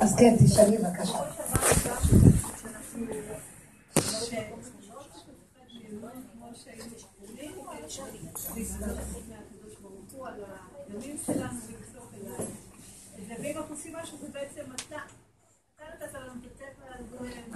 [0.00, 1.18] אז כן, תשאלי בבקשה.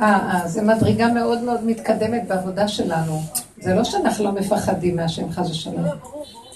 [0.00, 3.20] אה, אה, זה מדרגה מאוד מאוד מתקדמת בעבודה שלנו.
[3.58, 5.84] זה לא שאנחנו לא מפחדים מהשם חס ושלום.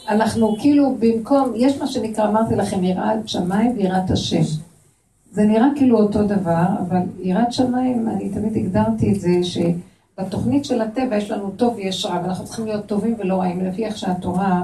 [0.08, 4.42] אנחנו כאילו במקום, יש מה שנקרא, אמרתי לכם, יראת שמיים ויראת השם.
[5.30, 10.80] זה נראה כאילו אותו דבר, אבל יראת שמיים, אני תמיד הגדרתי את זה, שבתוכנית של
[10.80, 14.62] הטבע יש לנו טוב ויש רע, ואנחנו צריכים להיות טובים ולא רעים, לפי איך שהתורה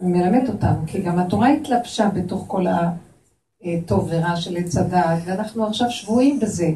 [0.00, 5.90] מלמד אותנו, כי גם התורה התלבשה בתוך כל הטוב ורע של עץ הדעת, ואנחנו עכשיו
[5.90, 6.70] שבויים בזה.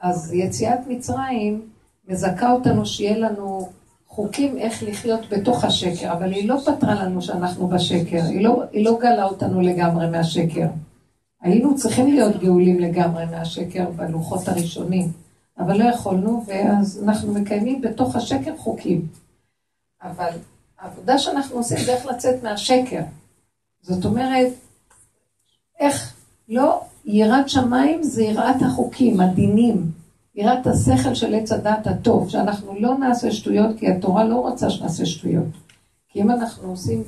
[0.00, 1.62] אז יציאת מצרים
[2.08, 3.68] מזכה אותנו שיהיה לנו
[4.16, 8.84] חוקים איך לחיות בתוך השקר, אבל היא לא פתרה לנו שאנחנו בשקר, היא לא, היא
[8.84, 10.66] לא גלה אותנו לגמרי מהשקר.
[11.42, 15.12] היינו צריכים להיות גאולים לגמרי מהשקר בלוחות הראשונים,
[15.58, 19.06] אבל לא יכולנו, ואז אנחנו מקיימים בתוך השקר חוקים.
[20.02, 20.30] אבל
[20.78, 23.02] העבודה שאנחנו עושים זה איך לצאת מהשקר.
[23.82, 24.52] זאת אומרת,
[25.80, 26.14] איך
[26.48, 29.90] לא, יראת שמיים זה יראת החוקים, הדינים,
[30.36, 35.06] יראת השכל של עץ הדת הטוב, שאנחנו לא נעשה שטויות, כי התורה לא רוצה שנעשה
[35.06, 35.48] שטויות.
[36.08, 37.02] כי אם אנחנו עושים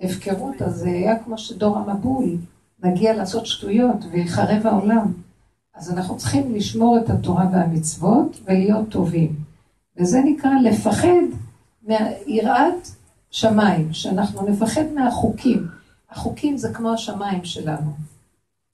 [0.00, 2.36] הפקרות, אז זה היה כמו שדור המבול,
[2.82, 5.12] נגיע לעשות שטויות ויחרב העולם.
[5.74, 9.36] אז אנחנו צריכים לשמור את התורה והמצוות ולהיות טובים.
[9.96, 11.08] וזה נקרא לפחד
[11.82, 12.88] מיראת
[13.30, 15.66] שמיים, שאנחנו נפחד מהחוקים.
[16.10, 17.90] החוקים זה כמו השמיים שלנו,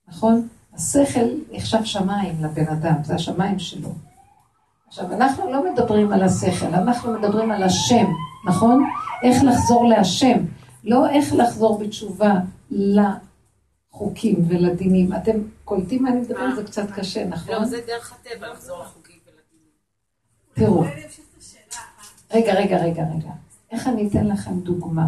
[0.09, 0.49] נכון?
[0.75, 3.89] השכל נחשב שמיים לבן אדם, זה השמיים שלו.
[4.89, 8.07] עכשיו, אנחנו לא מדברים על השכל, אנחנו מדברים על השם,
[8.47, 8.85] נכון?
[9.23, 10.39] איך לחזור להשם,
[10.85, 12.33] לא איך לחזור בתשובה
[12.71, 15.13] לחוקים ולדינים.
[15.13, 16.57] אתם קולטים מה אני מדברת?
[16.57, 17.55] זה קצת קשה, נכון?
[17.55, 19.71] לא, זה דרך הטבע, לחזור לחוקים ולדינים.
[20.55, 20.85] תראו,
[22.35, 23.31] רגע, רגע, רגע, רגע.
[23.71, 25.07] איך אני אתן לכם דוגמה?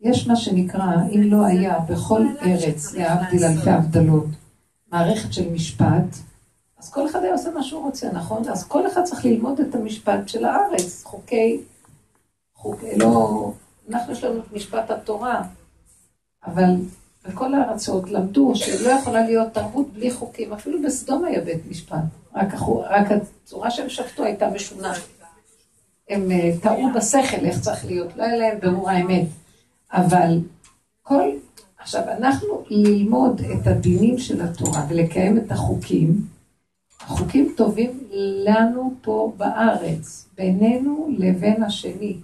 [0.00, 4.26] יש מה שנקרא, אם לא היה בכל ארץ, להבדיל אלפי הבדלות,
[4.92, 6.16] מערכת של משפט,
[6.78, 8.48] אז כל אחד היה עושה מה שהוא רוצה, נכון?
[8.48, 11.60] אז כל אחד צריך ללמוד את המשפט של הארץ, חוקי,
[12.54, 13.52] חוקי, לא,
[13.90, 15.42] אנחנו יש לנו את משפט התורה,
[16.46, 16.74] אבל
[17.28, 22.04] בכל הארצות למדו שלא יכולה להיות תרבות בלי חוקים, אפילו בסדום היה בית משפט,
[22.34, 22.54] רק,
[22.84, 24.92] רק הצורה שהם שפטו הייתה משונה.
[26.08, 29.26] הם אה, טעו בשכל איך צריך להיות, לא היה להם ברור האמת,
[29.92, 30.38] אבל
[31.02, 31.30] כל
[31.86, 36.20] עכשיו, אנחנו ללמוד את הדינים של התורה ולקיים את החוקים,
[37.00, 38.00] החוקים טובים
[38.44, 42.16] לנו פה בארץ, בינינו לבין השני,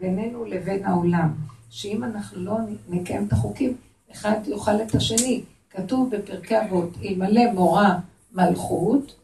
[0.00, 1.34] בינינו לבין העולם,
[1.70, 2.54] שאם אנחנו לא
[2.88, 3.76] נקיים את החוקים,
[4.12, 5.42] אחד יאכל את השני.
[5.70, 7.98] כתוב בפרקי אבות, אלמלא מורה
[8.32, 9.16] מלכות,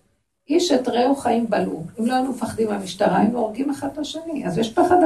[0.49, 1.85] איש את רעהו חיים בלעו.
[2.01, 4.47] אם לא היינו מפחדים מהמשטרה, היינו הורגים אחד את השני.
[4.47, 4.97] אז יש פחד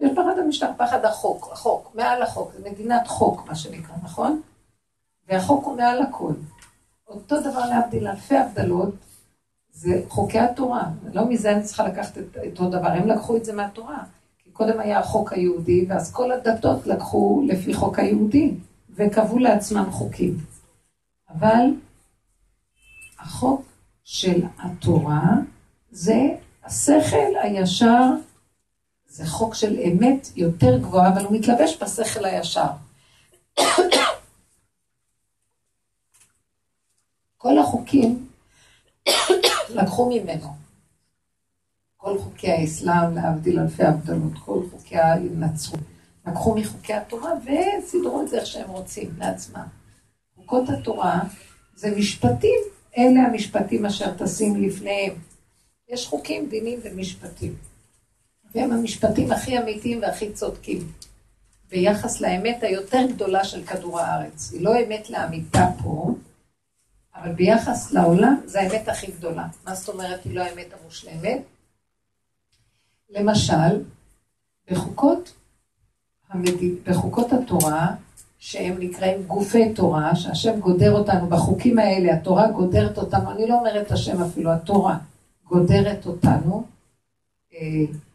[0.00, 4.40] יש פחד המשטר, פחד החוק, החוק, מעל החוק, זה מדינת חוק, מה שנקרא, נכון?
[5.28, 6.32] והחוק הוא מעל הכל.
[7.08, 8.94] אותו דבר להבדיל אלפי הבדלות,
[9.70, 10.90] זה חוקי התורה.
[11.12, 13.98] לא מזה אני צריכה לקחת את אותו דבר, הם לקחו את זה מהתורה.
[14.38, 18.54] כי קודם היה החוק היהודי, ואז כל הדתות לקחו לפי חוק היהודי,
[18.90, 20.36] וקבעו לעצמם חוקים.
[21.28, 21.66] אבל
[23.18, 23.62] החוק
[24.04, 25.34] של התורה
[25.90, 26.28] זה
[26.64, 28.10] השכל הישר
[29.08, 32.68] זה חוק של אמת יותר גבוהה, אבל הוא מתלבש בשכל הישר.
[37.38, 38.28] כל החוקים
[39.68, 40.48] לקחו ממנו.
[41.96, 45.80] כל חוקי האסלאם, להבדיל אלפי הבדלות, כל חוקי הנצרות,
[46.26, 49.66] לקחו מחוקי התורה וסידרו את זה איך שהם רוצים לעצמם.
[50.36, 51.20] חוקות התורה
[51.74, 52.60] זה משפטים,
[52.98, 55.14] אלה המשפטים אשר טסים לפניהם.
[55.88, 57.67] יש חוקים, דינים ומשפטים.
[58.58, 60.92] והם המשפטים הכי אמיתיים והכי צודקים.
[61.70, 64.52] ביחס לאמת היותר גדולה של כדור הארץ.
[64.52, 66.14] היא לא אמת לאמיתה פה,
[67.14, 69.46] אבל ביחס לעולם זה האמת הכי גדולה.
[69.64, 71.42] מה זאת אומרת היא לא האמת המושלמת?
[73.10, 73.82] למשל,
[74.70, 75.32] בחוקות,
[76.28, 76.54] המד...
[76.84, 77.94] בחוקות התורה,
[78.38, 83.92] שהם נקראים גופי תורה, שהשם גודר אותנו בחוקים האלה, התורה גודרת אותנו, אני לא אומרת
[83.92, 84.98] השם אפילו, התורה
[85.44, 86.64] גודרת אותנו,
[87.54, 87.58] אה,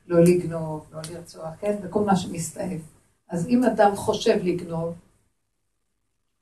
[0.08, 1.76] לא לגנוב, לא לרצוח, כן?
[1.82, 2.82] וכל מה שמסתעף.
[3.30, 4.96] אז אם אדם חושב לגנוב,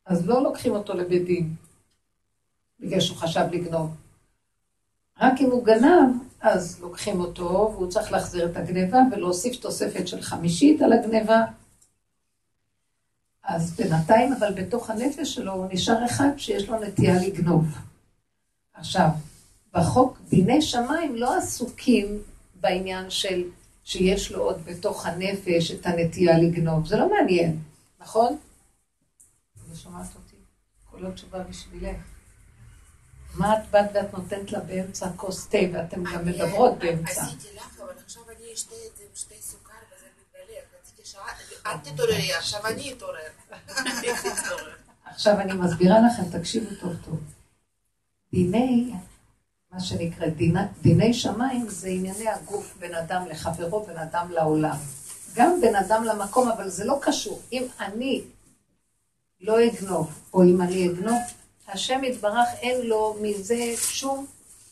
[0.05, 1.55] אז לא לוקחים אותו לבית דין,
[2.79, 3.95] בגלל שהוא חשב לגנוב.
[5.19, 6.09] רק אם הוא גנב,
[6.41, 11.45] אז לוקחים אותו, והוא צריך להחזיר את הגניבה ולהוסיף תוספת של חמישית על הגניבה.
[13.43, 17.65] אז בינתיים, אבל בתוך הנפש שלו הוא נשאר אחד שיש לו נטייה לגנוב.
[18.73, 19.07] עכשיו,
[19.73, 22.21] בחוק דיני שמיים לא עסוקים
[22.61, 23.43] בעניין של
[23.83, 26.87] שיש לו עוד בתוך הנפש את הנטייה לגנוב.
[26.87, 27.59] זה לא מעניין,
[27.99, 28.37] נכון?
[29.69, 30.35] לא שומעת אותי?
[30.91, 31.97] כל התשובה בשבילך.
[33.33, 37.21] מה את באת ואת נותנת לה באמצע כוס תה ואתן גם מדברות באמצע?
[37.21, 40.59] עשיתי לך, אבל עכשיו אני אשתה את זה עם שתי סוכר וזה מתגלה.
[40.79, 43.19] רציתי שאת תתעוררי, עכשיו אני אתעורר.
[45.05, 47.19] עכשיו אני מסבירה לכם, תקשיבו טוב טוב.
[48.33, 48.93] דיני,
[49.71, 54.75] מה שנקרא, דיני, דיני שמיים זה ענייני הגוף בין אדם לחברו, בין אדם לעולם.
[55.35, 57.41] גם בין אדם למקום, אבל זה לא קשור.
[57.51, 58.21] אם אני
[59.41, 61.19] לא אגנוב, או אם אני אגנוב,
[61.67, 64.25] השם יתברך אין לו מזה שום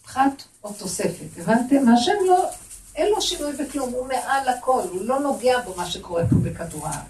[0.04, 1.38] פחת או תוספת.
[1.38, 1.90] הבנתם?
[1.90, 2.50] השם לא,
[2.96, 6.88] אין לו שינוי בכלום, הוא מעל הכל, הוא לא נוגע בו מה שקורה פה בכדור
[6.88, 7.08] הארץ.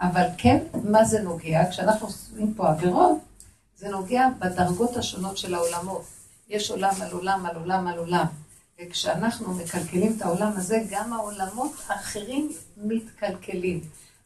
[0.00, 1.70] אבל כן, מה זה נוגע?
[1.70, 3.18] כשאנחנו עושים פה עבירות,
[3.76, 6.19] זה נוגע בדרגות השונות של העולמות.
[6.50, 8.26] יש עולם על עולם על עולם על עולם.
[8.80, 13.80] וכשאנחנו מקלקלים את העולם הזה, גם העולמות האחרים מתקלקלים.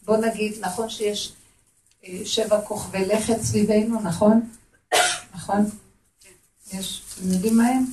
[0.04, 1.32] בוא נגיד, נכון שיש
[2.04, 4.40] אה, שבע כוכבי לכת סביבנו, נכון?
[5.34, 5.64] נכון?
[6.72, 7.84] יש, אתם יודעים מה הם?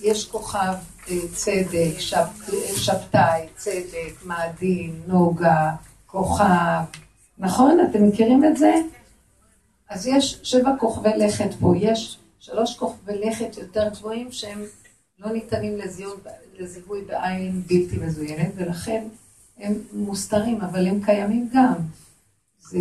[0.00, 0.74] יש כוכב
[1.10, 2.24] אה, צדק, שב,
[2.76, 5.70] שבתאי, צדק, מאדים, נוגה,
[6.06, 6.82] כוכב,
[7.38, 7.78] נכון?
[7.90, 8.74] אתם מכירים את זה?
[9.92, 14.62] אז יש שבע כוכבי לכת פה, יש שלוש כוכבי לכת יותר גבוהים שהם
[15.18, 16.16] לא ניתנים לזיון,
[16.58, 19.04] לזיהוי בעין בלתי מזוינת, ולכן
[19.58, 21.74] הם מוסתרים, אבל הם קיימים גם.
[22.60, 22.78] זה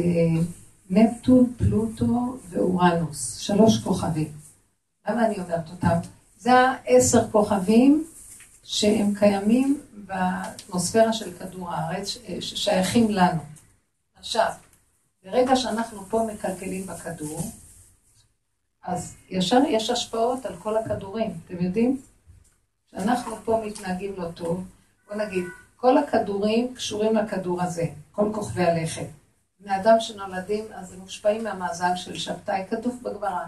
[0.89, 4.31] נפטון, פלוטו ואורנוס, שלוש כוכבים.
[5.09, 5.97] למה אני אומרת אותם?
[6.39, 8.03] זה העשר כוכבים
[8.63, 13.41] שהם קיימים באטמוספירה של כדור הארץ, ששייכים לנו.
[14.19, 14.51] עכשיו,
[15.23, 17.41] ברגע שאנחנו פה מקלקלים בכדור,
[18.83, 22.01] אז ישר יש השפעות על כל הכדורים, אתם יודעים?
[22.87, 24.63] כשאנחנו פה מתנהגים לא טוב,
[25.07, 25.45] בוא נגיד,
[25.75, 29.05] כל הכדורים קשורים לכדור הזה, כל כוכבי הלכת.
[29.59, 33.45] בני אדם שנולדים, אז הם מושפעים מהמאזל של שבתאי, כתוב בגמרא.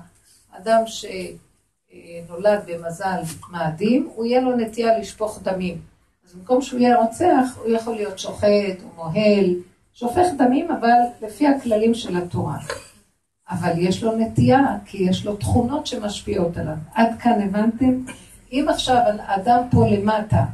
[0.51, 5.81] אדם שנולד במזל מאדים, הוא יהיה לו נטייה לשפוך דמים.
[6.25, 9.55] אז במקום שהוא יהיה רוצח, הוא יכול להיות שוחט או מוהל,
[9.93, 12.57] שופך דמים, אבל לפי הכללים של התורה.
[13.49, 16.75] אבל יש לו נטייה, כי יש לו תכונות שמשפיעות עליו.
[16.93, 18.03] עד כאן הבנתם?
[18.51, 20.45] אם עכשיו אדם פה למטה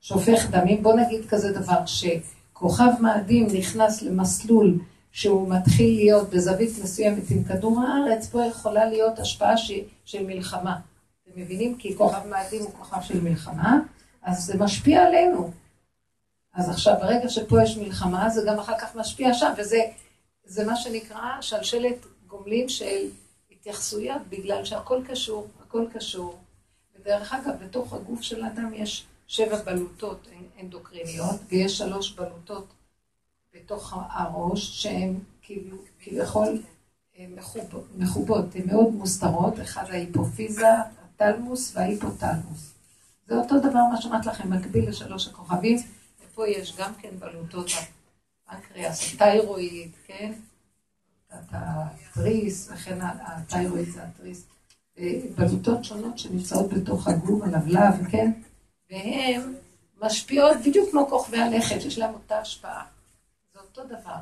[0.00, 4.78] שופך דמים, בוא נגיד כזה דבר, שכוכב מאדים נכנס למסלול
[5.12, 9.72] שהוא מתחיל להיות בזווית מסוימת עם כדור הארץ, פה יכולה להיות השפעה ש...
[10.04, 10.76] של מלחמה.
[11.22, 11.76] אתם מבינים?
[11.78, 13.78] כי כוכב מאדים הוא כוכב של מלחמה,
[14.22, 15.50] אז זה משפיע עלינו.
[16.54, 21.40] אז עכשיו, ברגע שפה יש מלחמה, זה גם אחר כך משפיע שם, וזה מה שנקרא
[21.40, 23.08] שלשלת גומלין של
[23.50, 26.38] התייחסויות, בגלל שהכל קשור, הכל קשור.
[26.96, 30.28] ודרך אגב, בתוך הגוף של האדם יש שבע בלוטות
[30.60, 32.66] אנדוקריניות, ויש שלוש בלוטות
[33.54, 36.62] בתוך הראש, שהן כאילו, כביכול
[37.96, 40.68] מחובות, הן מאוד מוסתרות, אחד ההיפופיזה,
[41.04, 42.74] הטלמוס וההיפוטלמוס.
[43.26, 45.78] זה אותו דבר מה שאמרת לכם, מקביל לשלוש הכוכבים,
[46.34, 47.66] ופה יש גם כן בלוטות
[48.48, 50.32] הפנקריאס, הטיירואיד, כן?
[51.30, 54.46] התריס, וכן הטיירואיד זה התריס.
[55.36, 58.32] בלוטות שונות שנמצאות בתוך הגוף, הלבלב, כן?
[58.90, 59.54] והן
[60.00, 62.84] משפיעות בדיוק כמו כוכבי הלכת, יש להם אותה השפעה.
[63.52, 64.16] זה אותו דבר.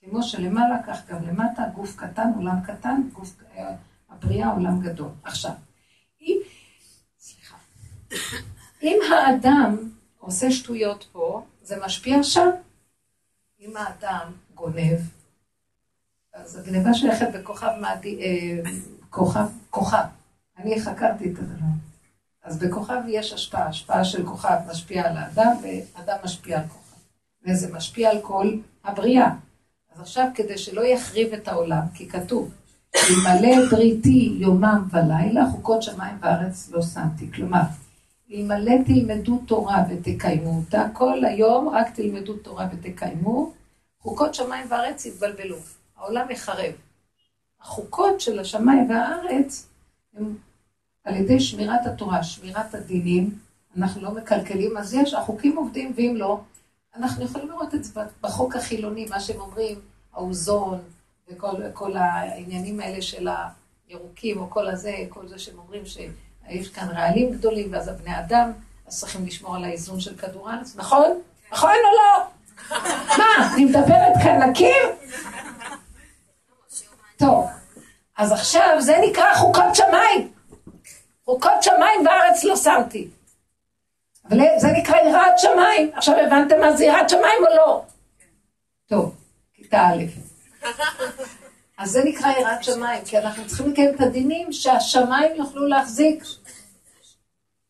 [0.00, 3.74] כמו שלמעלה, כך גם למטה, גוף קטן, עולם קטן, גוף, אה,
[4.10, 5.10] הבריאה, עולם גדול.
[5.24, 5.52] עכשיו,
[6.20, 6.38] אם,
[7.18, 7.56] סליחה,
[8.82, 9.93] אם האדם
[10.24, 12.50] עושה שטויות פה, זה משפיע שם.
[13.60, 15.00] אם האדם גונב,
[16.34, 18.70] אז הגניבה שייכת בכוכב מעדי, אה,
[19.10, 20.04] כוכב, כוכב.
[20.58, 21.66] אני חקרתי את הדבר.
[22.42, 26.96] אז בכוכב יש השפעה, השפעה של כוכב משפיעה על האדם, ואדם משפיע על כוכב.
[27.46, 29.30] וזה משפיע על כל הבריאה.
[29.94, 32.50] אז עכשיו, כדי שלא יחריב את העולם, כי כתוב,
[32.96, 37.32] אלמלא בריתי יומם ולילה, חוקות שמיים וארץ לא שמתי.
[37.32, 37.62] כלומר,
[38.32, 43.52] אלמלא תלמדו תורה ותקיימו אותה, כל היום רק תלמדו תורה ותקיימו,
[44.00, 45.56] חוקות שמיים וארץ יתבלבלו.
[45.96, 46.72] העולם יחרב.
[47.60, 49.68] החוקות של השמיים והארץ
[50.14, 50.36] הם
[51.04, 53.38] על ידי שמירת התורה, שמירת הדינים,
[53.76, 56.40] אנחנו לא מקלקלים, אז יש, החוקים עובדים, ואם לא,
[56.96, 59.78] אנחנו יכולים לראות את זה בחוק החילוני, מה שהם אומרים,
[60.12, 60.78] האוזון,
[61.28, 63.28] וכל העניינים האלה של
[63.88, 65.86] הירוקים, או כל הזה, כל זה שהם אומרים
[66.48, 68.52] שיש כאן רעלים גדולים, ואז הבני אדם,
[68.86, 71.20] אז צריכים לשמור על האיזון של כדור הארץ, נכון?
[71.52, 72.24] נכון או לא?
[73.18, 74.74] מה, אני מדברת כאן לקיר?
[77.16, 77.46] טוב,
[78.16, 80.32] אז עכשיו זה נקרא חוקות שמיים.
[81.24, 83.08] חוקות שמיים בארץ לא שמתי.
[84.28, 85.90] אבל זה נקרא יראת שמיים.
[85.94, 87.82] עכשיו הבנתם מה זה יראת שמיים או לא?
[88.88, 89.14] טוב,
[89.54, 90.04] כיתה א'.
[91.78, 96.24] אז זה נקרא יראת שמיים, כי אנחנו צריכים לקיים את הדינים שהשמיים יוכלו להחזיק.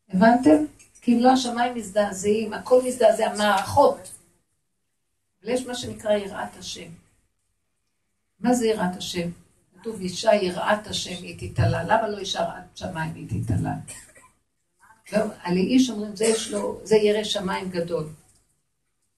[0.08, 0.64] הבנתם?
[1.00, 4.10] כי אם לא השמיים מזדעזעים, הכל מזדעזע, מערכות.
[5.42, 6.90] אבל יש מה שנקרא יראת השם.
[8.40, 9.30] מה זה יראת השם?
[9.80, 11.84] כתוב אישה יראת השם היא תתעלה.
[11.84, 13.74] למה לא אישה יראת שמיים היא תתעלה?
[15.42, 18.08] על איש אומרים, זה יש לו, זה ירא שמיים גדול.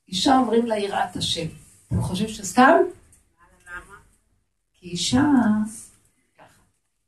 [0.09, 1.47] אישה אומרים לה יראת השם.
[1.89, 2.77] אתם חושבים שסתם?
[4.91, 5.25] אישה.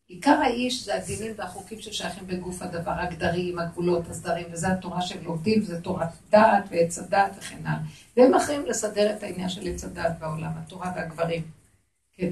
[0.08, 5.62] עיקר האיש זה הדינים והחוקים ששייכים בגוף הדבר, הגדרים, הגבולות, הסדרים, וזה התורה של לומדים,
[5.62, 7.78] וזה תורת דעת ועץ הדעת וכן הלאה.
[8.16, 11.42] והם אחרים לסדר את העניין של עץ הדעת בעולם, התורה והגברים.
[12.12, 12.30] כן.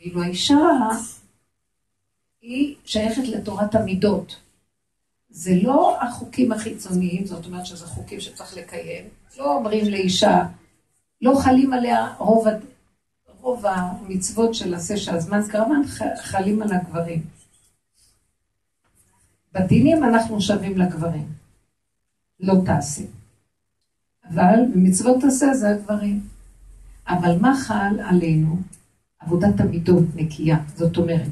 [0.00, 0.56] ואילו האישה
[2.40, 4.36] היא שייכת לתורת המידות.
[5.28, 9.04] זה לא החוקים החיצוניים, זאת אומרת שזה חוקים שצריך לקיים.
[9.38, 10.46] לא אומרים לאישה,
[11.22, 12.46] לא חלים עליה רוב,
[13.40, 15.80] רוב המצוות של עשה שהזמן קרמן
[16.22, 17.22] חלים על הגברים.
[19.54, 21.28] בדינים אנחנו שווים לגברים.
[22.40, 23.02] לא תעשה.
[24.30, 26.20] אבל במצוות עשה זה הגברים.
[27.08, 28.56] אבל מה חל עלינו?
[29.18, 30.58] עבודת המידות נקייה.
[30.76, 31.30] זאת אומרת,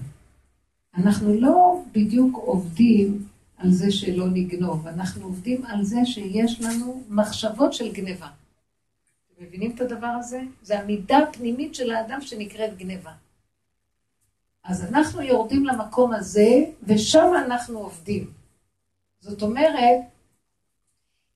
[0.97, 7.73] אנחנו לא בדיוק עובדים על זה שלא נגנוב, אנחנו עובדים על זה שיש לנו מחשבות
[7.73, 8.29] של גניבה.
[9.41, 10.41] מבינים את הדבר הזה?
[10.63, 13.13] זה המידה הפנימית של האדם שנקראת גניבה.
[14.65, 18.33] אז אנחנו יורדים למקום הזה, ושם אנחנו עובדים.
[19.21, 20.01] זאת אומרת,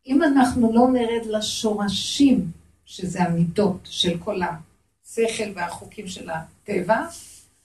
[0.06, 2.50] אם אנחנו לא נרד לשורשים,
[2.84, 7.06] שזה המידות של כל השכל והחוקים של הטבע,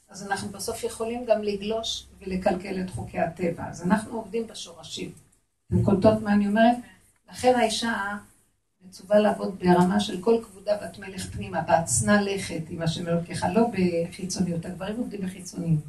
[0.09, 3.67] אז אנחנו בסוף יכולים גם לגלוש ולקלקל את חוקי הטבע.
[3.69, 5.11] אז אנחנו עובדים בשורשים.
[5.67, 6.75] אתם קולטות מה אני אומרת?
[7.31, 8.17] לכן האישה
[8.87, 13.67] מצווה לעבוד ברמה של כל כבודה בת מלך פנימה, בעצנה לכת עם השם אלוקיך, לא
[13.73, 14.65] בחיצוניות.
[14.65, 15.83] הגברים עובדים בחיצוניות.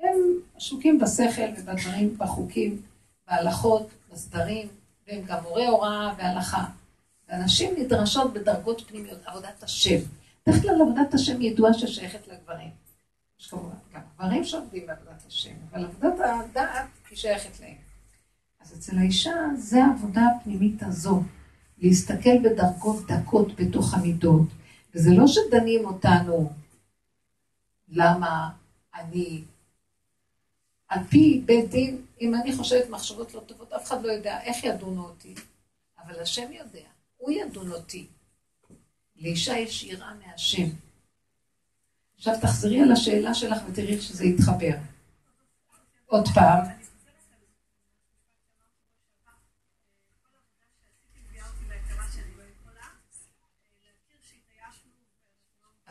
[0.00, 0.16] הם
[0.56, 2.82] עשוקים בשכל ובדברים, בחוקים,
[3.28, 4.68] בהלכות, בסדרים,
[5.08, 6.64] והם גם מורי הוראה והלכה.
[7.28, 9.98] ואנשים נדרשות בדרגות פנימיות, עבודת השם.
[10.46, 12.70] בדרך כלל עבודת השם ידועה ששייכת לגברים.
[13.40, 17.76] יש כמובן גם גברים שעובדים בעבודת השם, אבל עבודת הדעת היא שייכת להם.
[18.60, 21.22] אז אצל האישה זה העבודה הפנימית הזו,
[21.78, 24.48] להסתכל בדרגות דקות בתוך המידות,
[24.94, 26.52] וזה לא שדנים אותנו
[27.88, 28.50] למה
[28.94, 29.44] אני,
[30.88, 34.64] על פי בית דין, אם אני חושבת מחשבות לא טובות, אף אחד לא יודע איך
[34.64, 35.34] ידונו אותי,
[36.04, 38.06] אבל השם יודע, הוא ידון אותי.
[39.16, 40.68] לאישה יש יראה מהשם.
[42.16, 44.74] עכשיו תחזרי על השאלה שלך ותראי שזה יתחבר.
[46.06, 46.83] עוד פעם.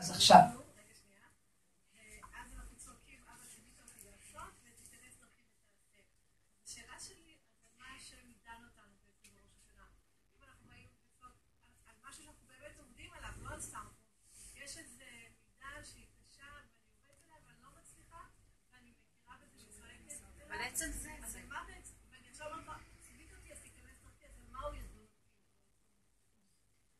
[0.04, 0.40] אז עכשיו.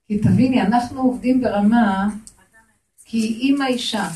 [0.06, 2.08] כי תביני, אנחנו עובדים ברמה,
[3.14, 4.08] כי אם האישה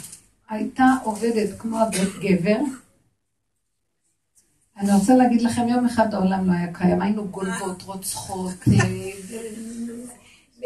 [0.48, 2.58] הייתה עובדת כמו הגבר,
[4.76, 9.10] אני רוצה להגיד לכם, יום אחד העולם לא היה קיים, היינו גולבות, רוצחות, אה,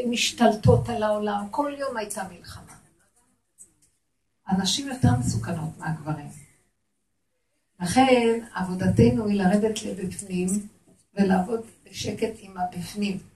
[0.08, 2.74] משתלטות על העולם, כל יום הייתה מלחמה.
[4.46, 6.28] הנשים יותר מסוכנות מהגברים.
[7.80, 10.48] לכן עבודתנו היא לרדת לבפנים
[11.14, 13.31] ולעבוד בשקט עם הבפנים.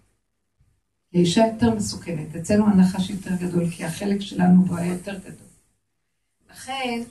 [1.15, 5.47] לאישה יותר מסוכנת, אצלנו הנחש יותר גדול, כי החלק שלנו בו היה יותר גדול.
[6.51, 7.03] לכן,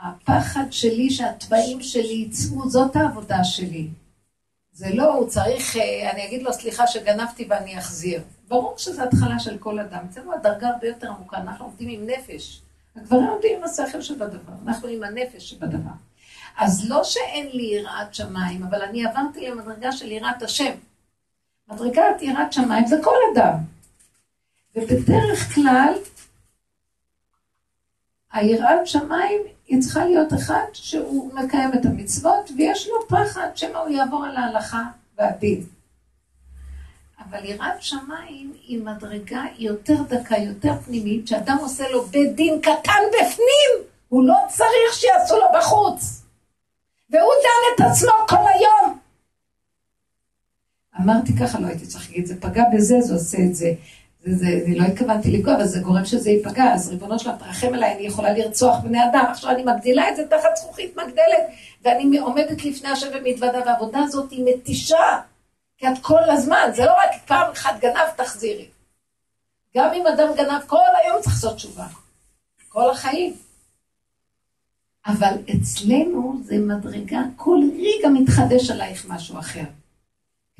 [0.00, 3.88] הפחד שלי שהתוואים שלי יצאו, זאת העבודה שלי.
[4.72, 8.22] זה לא, הוא צריך, אה, אני אגיד לו, סליחה שגנבתי ואני אחזיר.
[8.48, 10.04] ברור שזו התחלה של כל אדם.
[10.10, 12.62] אצלנו הדרגה הרבה יותר עמוקה, אנחנו עובדים עם נפש.
[12.96, 15.90] הגברים עובדים עם השכל שבדבר, אנחנו עם הנפש שבדבר.
[16.56, 20.72] אז לא שאין לי יראת שמיים, אבל אני עברתי למדרגה של יראת השם.
[21.70, 23.54] מדרגת יראת שמיים זה כל אדם.
[24.76, 25.94] ובדרך כלל,
[28.32, 33.88] היראת שמיים היא צריכה להיות אחד שהוא מקיים את המצוות, ויש לו פחד שמא הוא
[33.88, 34.82] יעבור על ההלכה
[35.18, 35.64] והדין.
[37.18, 43.02] אבל יראת שמיים היא מדרגה יותר דקה, יותר פנימית, שאדם עושה לו בית דין קטן
[43.08, 46.22] בפנים, הוא לא צריך שיעשו לו בחוץ.
[47.10, 48.99] והוא דן את עצמו כל היום.
[51.04, 53.72] אמרתי ככה, לא הייתי צריך להגיד, זה פגע בזה, זה עושה את זה.
[54.24, 57.74] זה, זה, אני לא התכוונתי לפגוע, אבל זה גורם שזה ייפגע, אז ריבונו שלם, תרחם
[57.74, 61.46] עליי, אני יכולה לרצוח בני אדם, עכשיו אני מגדילה את זה תחת זכוכית מגדלת,
[61.84, 65.20] ואני עומדת לפני השם במתוודה, והעבודה הזאת היא מתישה,
[65.78, 68.66] כי את כל הזמן, זה לא רק פעם אחת גנב, תחזירי.
[69.76, 71.86] גם אם אדם גנב, כל היום צריך לעשות תשובה.
[72.68, 73.34] כל החיים.
[75.06, 79.64] אבל אצלנו זה מדרגה, כל רגע מתחדש עלייך משהו אחר.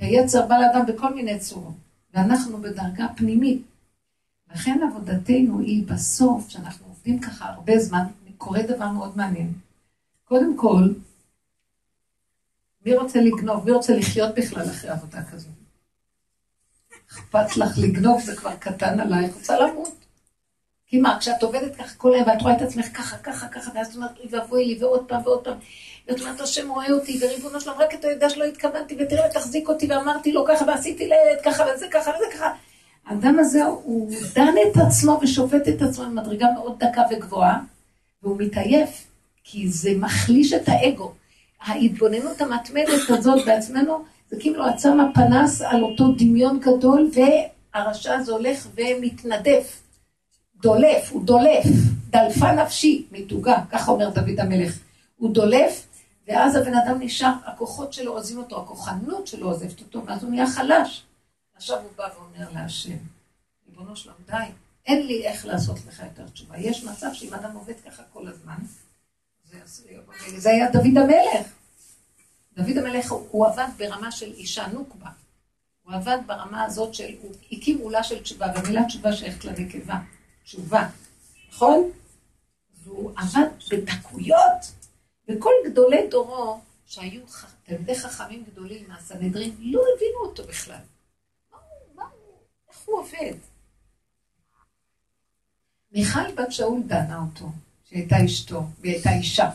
[0.01, 1.75] היצר בא לאדם בכל מיני צורות.
[2.15, 3.63] ואנחנו בדרגה פנימית.
[4.55, 8.05] לכן עבודתנו היא בסוף, שאנחנו עובדים ככה הרבה זמן,
[8.41, 9.53] קורה דבר מאוד מעניין.
[10.25, 10.89] קודם כל,
[12.87, 13.65] מי רוצה לגנוב?
[13.65, 15.49] מי רוצה לחיות בכלל אחרי עבודה כזו?
[17.11, 19.95] אכפת לך לגנוב, זה כבר קטן עלייך, רוצה למות.
[20.87, 23.87] כי מה, כשאת עובדת ככה כל היום, ואת רואה את עצמך ככה, ככה, ככה, ואז
[23.87, 25.59] את אומרת, אוי ואבוי לי, ועוד פעם ועוד פעם,
[26.09, 29.87] ואת אומרת, השם רואה אותי, וריבונו שלום, רק אתה יודע שלא התכוונתי, ותראה ותחזיק אותי,
[29.87, 32.53] ואמרתי לו ככה, ועשיתי לילד ככה, וזה ככה, וזה ככה.
[33.07, 37.59] האדם הזה, הוא דן את עצמו ושופט את עצמו במדרגה מאוד דקה וגבוהה,
[38.23, 39.07] והוא מתעייף,
[39.45, 41.13] כי זה מחליש את האגו.
[41.61, 47.11] ההתבוננות המתמדת הזאת בעצמנו, זה כאילו עצם הפנס על אותו דמיון גדול,
[47.75, 49.83] והרשע הזה הולך ומתנדף.
[50.63, 51.65] דולף, הוא דולף,
[52.11, 54.79] דלפה נפשי, מתוגה, ככה אומר דוד המלך.
[55.17, 55.87] הוא דולף,
[56.31, 60.47] ואז הבן אדם נשאר, הכוחות שלו עוזבים אותו, הכוחנות שלו עוזבת אותו, ואז הוא נהיה
[60.47, 61.05] חלש.
[61.57, 62.97] עכשיו הוא בא ואומר להשם,
[63.69, 64.37] ריבונו שלום, די,
[64.87, 66.59] אין לי איך לעשות לך יותר תשובה.
[66.59, 68.57] יש מצב שאם אדם עובד ככה כל הזמן,
[70.37, 71.47] זה, היה דוד המלך.
[72.57, 75.11] דוד המלך, הוא, הוא עבד ברמה של אישה נוקבה.
[75.83, 79.99] הוא עבד ברמה הזאת של, הוא הקים עולה של תשובה, והמילה תשובה שייכת לנקבה.
[80.45, 80.89] תשובה,
[81.49, 81.91] נכון?
[82.83, 84.80] והוא עבד בדקויות,
[85.31, 87.23] וכל גדולי דורו, שהיו
[87.65, 90.81] תלמידי חכמים גדולים מהסנהדרין, לא הבינו אותו בכלל.
[91.53, 92.39] מה הוא, מה הוא,
[92.69, 93.35] איך הוא עובד?
[95.93, 97.49] מיכל בת שאול דנה אותו,
[97.85, 99.51] שהייתה אשתו, והיא הייתה אישה.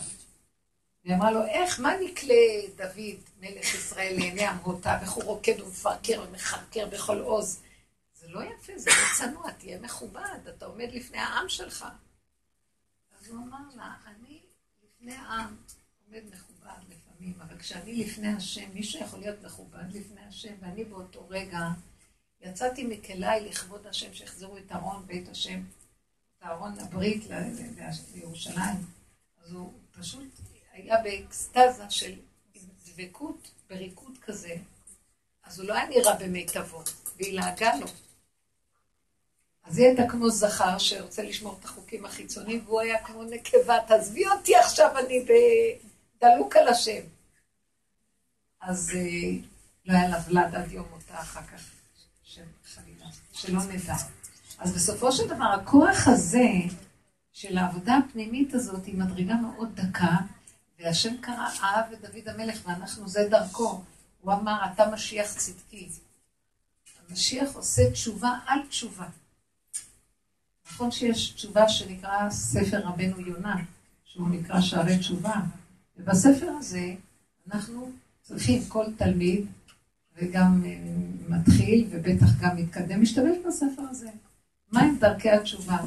[1.03, 2.35] היא אמרה לו, איך, מה נקלה
[2.75, 7.61] דוד, מלך ישראל, לעיני אמרותיו, איך הוא רוקד ומפרקר ומחרקר בכל עוז?
[8.13, 11.85] זה לא יפה, זה לא צנוע, תהיה מכובד, אתה עומד לפני העם שלך.
[13.19, 14.34] אז הוא אמר לה, אני
[15.05, 15.55] לפני העם
[16.05, 21.27] עומד מכובד לפעמים, אבל כשאני לפני השם, מישהו יכול להיות מכובד לפני השם, ואני באותו
[21.29, 21.59] רגע
[22.41, 25.63] יצאתי מכליי לכבוד השם, שיחזרו את ארון בית השם,
[26.37, 27.23] את ארון הברית
[28.13, 28.85] לירושלים.
[29.43, 30.29] אז הוא פשוט
[30.71, 32.19] היה באקסטזה של
[32.85, 34.55] דבקות, בריקוד כזה,
[35.43, 36.83] אז הוא לא היה נראה במיטבו,
[37.17, 37.87] והיא לעגה לו.
[39.65, 44.27] אז היא הייתה כמו זכר שרוצה לשמור את החוקים החיצוניים, והוא היה כמו נקבה, תעזבי
[44.27, 45.25] אותי עכשיו, אני
[46.21, 47.01] דלוק על השם.
[48.61, 49.01] אז אה,
[49.85, 51.61] לא היה לה ולד עד יום מותה אחר כך,
[52.75, 53.95] חלילה, שלא נדע.
[54.59, 56.49] אז בסופו של דבר, הכוח הזה
[57.33, 60.15] של העבודה הפנימית הזאת היא מדרגה מאוד דקה,
[60.79, 63.81] והשם קרא, אהב את דוד המלך, ואנחנו זה דרכו.
[64.21, 65.89] הוא אמר, אתה משיח צדקי.
[67.09, 69.05] המשיח עושה תשובה על תשובה.
[70.71, 73.55] נכון שיש תשובה שנקרא ספר רבנו יונה,
[74.03, 75.35] שהוא נקרא שערי תשובה,
[75.97, 76.95] ובספר הזה
[77.51, 79.45] אנחנו צריכים כל תלמיד,
[80.17, 80.77] וגם אה,
[81.29, 84.09] מתחיל, ובטח גם מתקדם, משתמש בספר הזה.
[84.71, 85.77] מהם דרכי התשובה?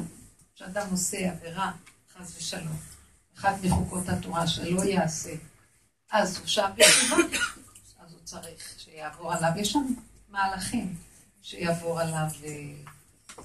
[0.55, 1.71] שאדם עושה עבירה,
[2.13, 2.77] חס ושלום,
[3.37, 5.31] אחת מחוקות התורה שלא יעשה,
[6.11, 7.37] אז הוא שם בתשובה,
[7.99, 9.85] אז הוא צריך שיעבור עליו, יש שם
[10.29, 10.95] מהלכים
[11.41, 12.73] שיעבור עליו אה,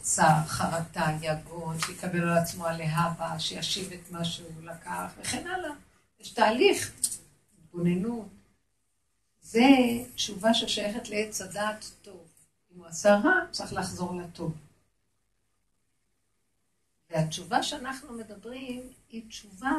[0.01, 5.71] צער, חרטה, יגון, שיקבל על עצמו הלהבה, שישיב את מה שהוא לקח, וכן הלאה.
[6.21, 6.93] יש תהליך,
[7.59, 8.29] התבוננות.
[9.43, 9.69] זה
[10.15, 12.27] תשובה ששייכת לעץ הדעת טוב.
[12.73, 14.55] אם הוא עשה רע, צריך לחזור לטוב.
[17.11, 19.77] והתשובה שאנחנו מדברים היא תשובה,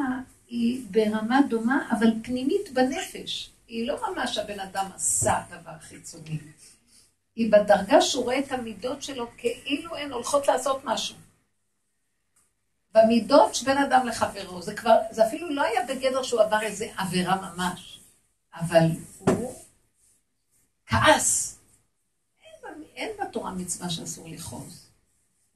[0.48, 3.50] היא ברמה דומה, אבל פנימית בנפש.
[3.68, 6.40] היא לא ממש הבן אדם עשה דבר חיצוני.
[7.36, 11.16] היא בדרגה שהוא רואה את המידות שלו כאילו הן הולכות לעשות משהו.
[12.94, 17.36] במידות שבין אדם לחברו, זה כבר, זה אפילו לא היה בגדר שהוא עבר איזה עבירה
[17.36, 18.00] ממש,
[18.54, 18.86] אבל
[19.20, 19.54] הוא
[20.86, 21.60] כעס.
[22.44, 24.86] אין, אין בתורה מצווה שאסור לכעוס.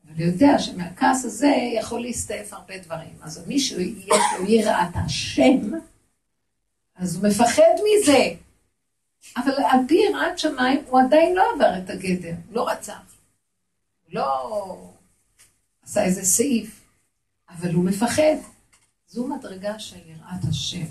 [0.05, 3.17] אבל יודע שמהכעס הזה יכול להסתעף הרבה דברים.
[3.21, 5.71] אז מישהו יש לו יראת השם,
[6.95, 8.48] אז הוא מפחד מזה.
[9.37, 13.15] אבל על פי יראת שמיים הוא עדיין לא עבר את הגדר, לא רצח.
[14.09, 14.91] לא
[15.83, 16.81] עשה איזה סעיף,
[17.49, 18.35] אבל הוא מפחד.
[19.07, 20.85] זו מדרגה של יראת השם.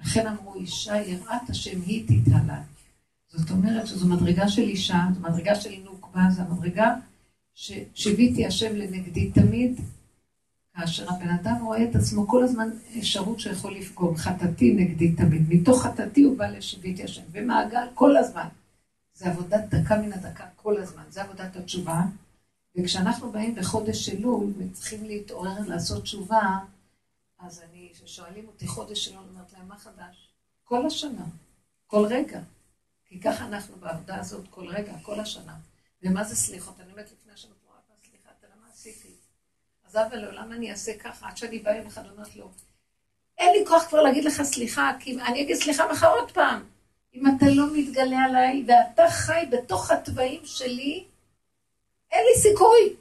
[0.00, 2.62] לכן אמרו, אישה יראת השם היא תתעלה.
[3.28, 6.94] זאת אומרת שזו מדרגה של אישה, זו מדרגה של נוקבה, זו המדרגה
[7.54, 9.80] ששיוויתי השם לנגדי תמיד,
[10.76, 15.82] כאשר הבן אדם רואה את עצמו כל הזמן אפשרות שיכול לפגום, חטאתי נגדי תמיד, מתוך
[15.82, 18.48] חטאתי הוא בא לשיוויתי השם, ומעגל כל הזמן.
[19.14, 22.02] זה עבודת דקה מן הדקה כל הזמן, זה עבודת התשובה.
[22.76, 26.58] וכשאנחנו באים בחודש אלול וצריכים להתעורר לעשות תשובה,
[27.38, 30.34] אז אני, כששואלים אותי חודש אלול, אומרת להם, מה חדש?
[30.64, 31.24] כל השנה,
[31.86, 32.40] כל רגע.
[33.04, 35.56] כי ככה אנחנו בעבודה הזאת כל רגע, כל השנה.
[36.02, 36.80] ומה זה סליחות?
[36.80, 37.48] אני אומרת לפני השם,
[38.10, 39.08] סליחה, תראה מה עשיתי.
[39.92, 42.50] אז אבל לעולם אני אעשה ככה, עד שאני באה יום אחד ואומרת לו,
[43.38, 46.64] אין לי כוח כבר להגיד לך סליחה, כי אני אגיד סליחה מחר עוד פעם.
[47.14, 51.04] אם אתה לא מתגלה עליי, ואתה חי בתוך התוואים שלי,
[52.12, 52.96] אין לי סיכוי.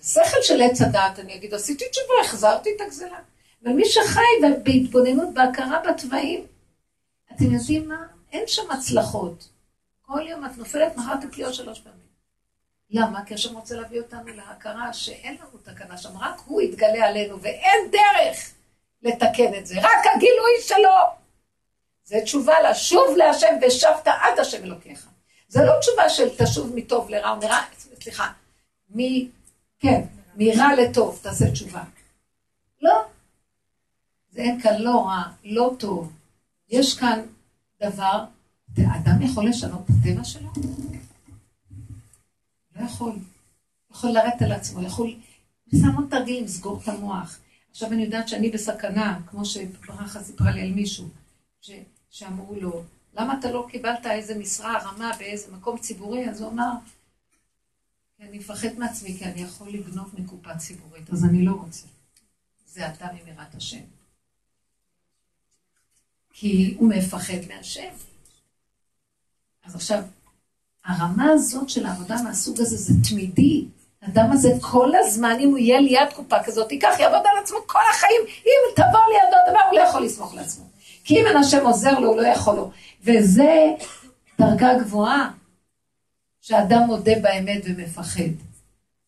[0.00, 3.18] בשכל של עץ הדעת אני אגיד, עשיתי תשובה, החזרתי את הגזלה.
[3.64, 4.20] אבל מי שחי
[4.64, 6.46] בהתבוננות, בהכרה בתוואים,
[7.32, 8.06] אתם יודעים מה?
[8.32, 9.48] אין שם הצלחות.
[10.02, 12.03] כל יום את נופלת, מחר תפלי שלוש פעמים.
[12.94, 13.24] למה?
[13.24, 17.90] כי השם רוצה להביא אותנו להכרה שאין לנו תקנה שם, רק הוא יתגלה עלינו, ואין
[17.90, 18.52] דרך
[19.02, 21.24] לתקן את זה, רק הגילוי שלו.
[22.04, 25.08] זה תשובה לשוב להשם ושבת עד השם אלוקיך.
[25.48, 27.58] זה לא תשובה של תשוב מטוב לרע או מרע,
[28.00, 28.32] סליחה,
[28.96, 29.00] מ...
[29.78, 30.00] כן,
[30.36, 31.82] מרע לטוב, תעשה תשובה.
[32.82, 33.04] לא.
[34.30, 36.12] זה אין כאן לא רע, לא טוב.
[36.68, 37.20] יש כאן
[37.82, 38.24] דבר,
[38.76, 40.48] האדם יכול לשנות את הטבע שלו?
[42.76, 43.12] לא יכול.
[43.90, 45.16] יכול לרדת על עצמו, יכול...
[45.72, 47.38] עושה המון תרגילים, סגור את המוח.
[47.70, 51.08] עכשיו אני יודעת שאני בסכנה, כמו שברכה סיפרה לי על מישהו,
[51.60, 51.70] ש...
[52.10, 52.84] שאמרו לו,
[53.14, 56.30] למה אתה לא קיבלת איזה משרה רמה באיזה מקום ציבורי?
[56.30, 56.72] אז הוא אמר,
[58.16, 61.86] כי אני מפחד מעצמי, כי אני יכול לגנוב מקופה ציבורית, אז אני לא רוצה.
[62.66, 63.82] זה אתה ממירת השם.
[66.30, 67.94] כי הוא מפחד מהשם.
[69.64, 70.02] אז עכשיו,
[70.84, 73.64] הרמה הזאת של העבודה מהסוג הזה זה תמידי.
[74.02, 77.78] האדם הזה כל הזמן, אם הוא יהיה ליד קופה כזאת, ייקח, יעבוד על עצמו כל
[77.90, 78.20] החיים.
[78.46, 80.64] אם תבוא לידו דבר, הוא לא יכול לסמוך לעצמו.
[81.04, 82.70] כי אם אין השם עוזר לו, הוא לא יכול לו.
[83.04, 83.72] וזה
[84.40, 85.30] דרגה גבוהה,
[86.40, 88.30] שאדם מודה באמת ומפחד.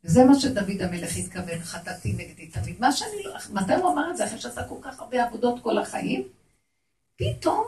[0.05, 2.77] וזה מה שדוד המלך התכוון, חטאתי נגדי תמיד.
[2.81, 3.33] מה שאני לא...
[3.53, 4.25] מתי הוא אמר את זה?
[4.25, 6.23] אחרי שעשה כל כך הרבה עבודות כל החיים?
[7.17, 7.65] פתאום,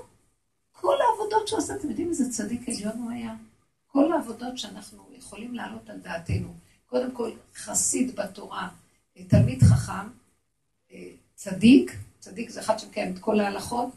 [0.73, 3.35] כל העבודות שהוא עשה, אתם יודעים איזה צדיק עליון הוא היה?
[3.92, 6.55] כל העבודות שאנחנו יכולים להעלות על דעתנו,
[6.87, 8.68] קודם כל חסיד בתורה,
[9.29, 10.09] תלמיד חכם,
[11.35, 13.88] צדיק, צדיק זה אחד שמקיים את כל ההלכות,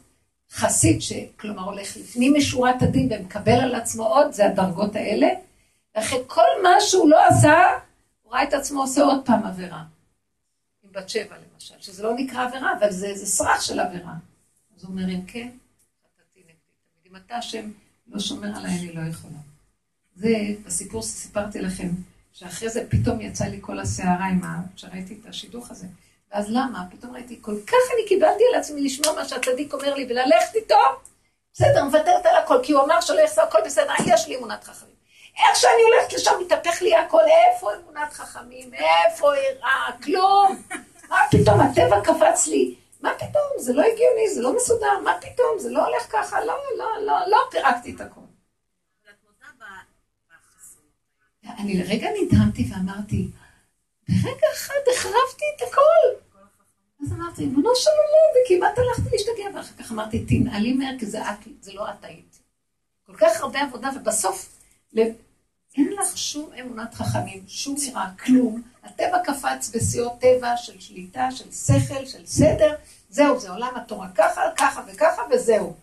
[0.50, 5.28] חסיד שכלומר הולך לפנים משורת הדין ומקבל על עצמו עוד, זה הדרגות האלה,
[5.94, 7.54] ואחרי כל מה שהוא לא עשה,
[8.22, 9.84] הוא ראה את עצמו עושה עוד פעם עבירה.
[10.82, 14.14] עם בת שבע למשל, שזה לא נקרא עבירה, אבל זה, זה סרח של עבירה.
[14.76, 15.48] אז הוא אומר, אם כן.
[17.06, 17.70] אם אתה השם
[18.06, 19.51] לא שומר עליי, אני לא יכולה.
[20.16, 20.28] זה
[20.66, 21.88] בסיפור שסיפרתי לכם,
[22.32, 24.60] שאחרי זה פתאום יצא לי כל הסערה עם ה...
[24.76, 25.86] כשראיתי את השידוך הזה.
[26.32, 26.84] ואז למה?
[26.90, 30.74] פתאום ראיתי, כל כך אני קיבלתי על עצמי לשמוע מה שהצדיק אומר לי וללכת איתו,
[31.54, 34.92] בסדר, מוותרת על הכל, כי הוא אמר שלא יחסר הכל בסדר, יש לי אמונת חכמים.
[35.38, 40.62] איך שאני הולכת לשם, מתהפך לי הכל, איפה אמונת חכמים, איפה יראה, כלום.
[41.08, 42.74] מה פתאום, הטבע קפץ לי.
[43.00, 46.54] מה פתאום, זה לא הגיוני, זה לא מסודר, מה פתאום, זה לא הולך ככה, לא,
[46.78, 48.20] לא, לא, לא פירקתי את הכל.
[51.44, 53.28] אני לרגע נדהמתי ואמרתי,
[54.08, 56.38] ברגע אחד החרבתי את הכל.
[57.02, 61.22] אז אמרתי, ריבונו של עולם, וכמעט הלכתי להשתגע, ואחר כך אמרתי, תנעלי מהר, כי זה,
[61.22, 62.38] את, זה לא את היית.
[63.06, 64.58] כל כך הרבה עבודה, ובסוף,
[65.76, 68.62] אין לך שום אמונת חכמים, שום יראה, כלום.
[68.82, 72.74] הטבע קפץ בשיאות טבע של שליטה, של שכל, של סדר,
[73.10, 75.74] זהו, זה עולם התורה ככה, ככה וככה, וזהו.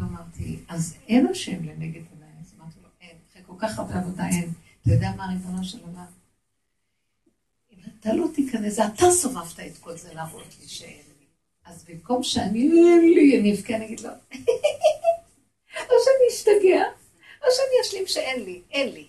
[0.00, 2.28] אמרתי, אז אין השם לנגד עיניי.
[2.40, 3.16] אז אמרתי לו, אין.
[3.30, 4.52] אחרי כל כך הרבה עבודה אין.
[4.82, 6.04] אתה יודע מה ריבונו של עולם?
[8.00, 11.26] אתה לא תיכנס, אתה סובבת את כל זה להראות לי שאין לי.
[11.64, 14.10] אז במקום שאני, אין לי, אני אבכה, אני אגיד לו,
[15.90, 16.84] או שאני אשתגע,
[17.42, 19.06] או שאני אשלים שאין לי, אין לי.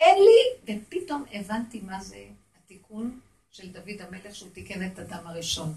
[0.00, 2.24] אין לי, ופתאום הבנתי מה זה
[2.58, 5.74] התיקון של דוד המלך, שהוא תיקן את אדם הראשון.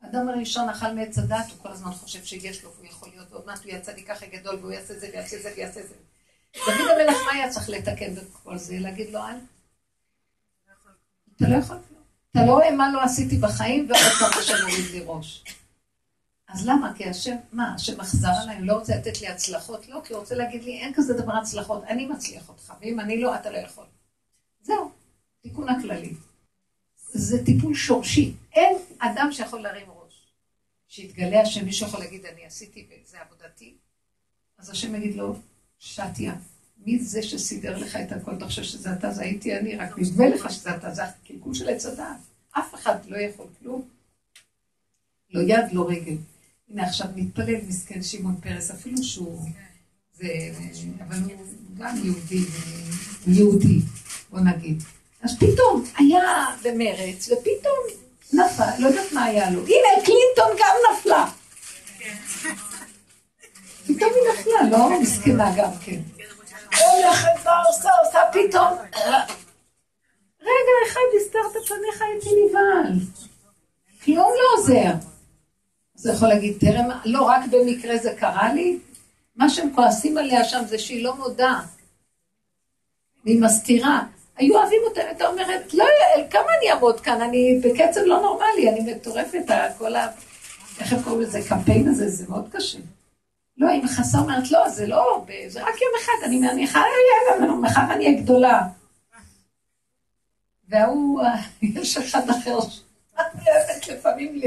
[0.00, 3.46] האדם הראשון אכל מעץ הדת, הוא כל הזמן חושב שיש לו, והוא יכול להיות, ועוד
[3.46, 5.94] מעט הוא יהיה צדיק ככה גדול, והוא יעשה זה ויעשה זה ויעשה זה.
[6.56, 8.78] דוד המלך, מה היה צריך לתקן בכל זה?
[8.78, 9.36] להגיד לו, אל
[11.36, 12.02] אתה לא יכול כלום.
[12.30, 15.44] אתה לא רואה מה לא עשיתי בחיים, ועוד פעם השם מוריד לי ראש.
[16.48, 16.92] אז למה?
[16.96, 19.88] כי השם, מה, השם אכזר עליי, לא רוצה לתת לי הצלחות?
[19.88, 23.20] לא, כי הוא רוצה להגיד לי, אין כזה דבר הצלחות, אני מצליח אותך, ואם אני
[23.20, 23.84] לא, אתה לא יכול.
[24.62, 24.90] זהו,
[25.42, 26.14] תיקון הכללי.
[26.96, 28.34] זה טיפול שורשי.
[28.52, 30.26] אין אדם שיכול להרים ראש.
[30.88, 33.74] שיתגלה השם, מישהו יכול להגיד, אני עשיתי וזה עבודתי,
[34.58, 35.34] אז השם יגיד לו,
[35.84, 36.34] שתיה,
[36.86, 38.34] מי זה שסידר לך את הכל?
[38.34, 41.68] אתה חושב שזה אתה, זה הייתי אני, רק נדמה לך שזה אתה, זה הקלקול של
[41.68, 42.16] עץ הדעת.
[42.58, 43.82] אף אחד לא יכול כלום.
[45.30, 46.16] לא יד, לא רגל.
[46.68, 49.48] הנה עכשיו מתפלל מסכן שמעון פרס, אפילו שהוא...
[50.14, 50.28] זה,
[51.08, 51.46] אבל הוא
[51.78, 52.44] גם יהודי,
[53.26, 53.80] יהודי,
[54.30, 54.82] בוא נגיד.
[55.22, 57.78] אז פתאום היה במרץ, ופתאום
[58.32, 59.60] נפל, לא יודעת מה היה לו.
[59.60, 61.30] הנה, קלינטון גם נפלה.
[63.86, 66.00] פתאום היא נפלה, לא מסכנה גם כן.
[66.78, 68.78] הולכת ועושה, עושה פתאום.
[70.40, 72.92] רגע אחד הסתרת פניך הייתי נבהל.
[74.04, 74.92] כלום לא עוזר.
[75.98, 78.78] אז יכול להגיד, טרם, לא רק במקרה זה קרה לי,
[79.36, 81.60] מה שהם כועסים עליה שם זה שהיא לא מודה.
[83.24, 84.02] והיא מסתירה.
[84.36, 85.84] היו אוהבים אותה, הייתה אומרת, לא,
[86.30, 87.20] כמה אני אעמוד כאן?
[87.20, 89.44] אני בקצב לא נורמלי, אני מטורפת,
[89.78, 90.08] כל ה...
[90.80, 91.40] איך הם קוראים לזה?
[91.48, 92.78] קמפיין הזה, זה מאוד קשה.
[93.56, 96.82] לא, היא מכסה אומרת, לא, זה לא, זה רק יום אחד, אני מניחה,
[97.60, 98.62] מחר אני אהיה גדולה.
[100.68, 101.22] וההוא,
[101.62, 102.58] יש אחד אחר,
[103.18, 104.40] אני אוהבת לפעמים,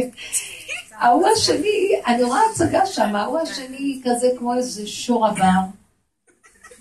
[0.91, 5.59] ההוא השני, אני רואה הצגה שם, ההוא השני כזה כמו איזה שור עבר,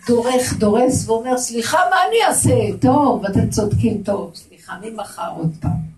[0.06, 2.78] דורך, דורס, ואומר, סליחה, מה אני אעשה?
[2.80, 5.94] טוב, אתם צודקים, טוב, סליחה, מי מחר עוד פעם?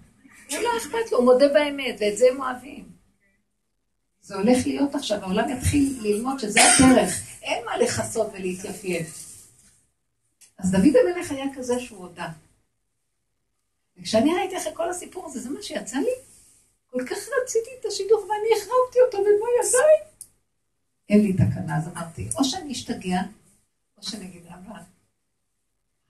[0.50, 2.95] לא אכפת לו, הוא מודה באמת, ואת זה הם אוהבים.
[4.26, 9.36] זה הולך להיות עכשיו, העולם יתחיל ללמוד שזה הדרך, אין מה לכסות ולהתייפייף.
[10.58, 12.28] אז דוד המלך היה כזה שהוא הודה.
[13.98, 16.10] וכשאני ראיתי אחרי כל הסיפור הזה, זה מה שיצא לי?
[16.86, 20.10] כל כך רציתי את השידוך ואני החרבתי אותו במו ידיי.
[21.08, 23.20] אין לי תקנה, אז אמרתי, או שאני אשתגע,
[23.98, 24.78] או שאני אגיד, אבא,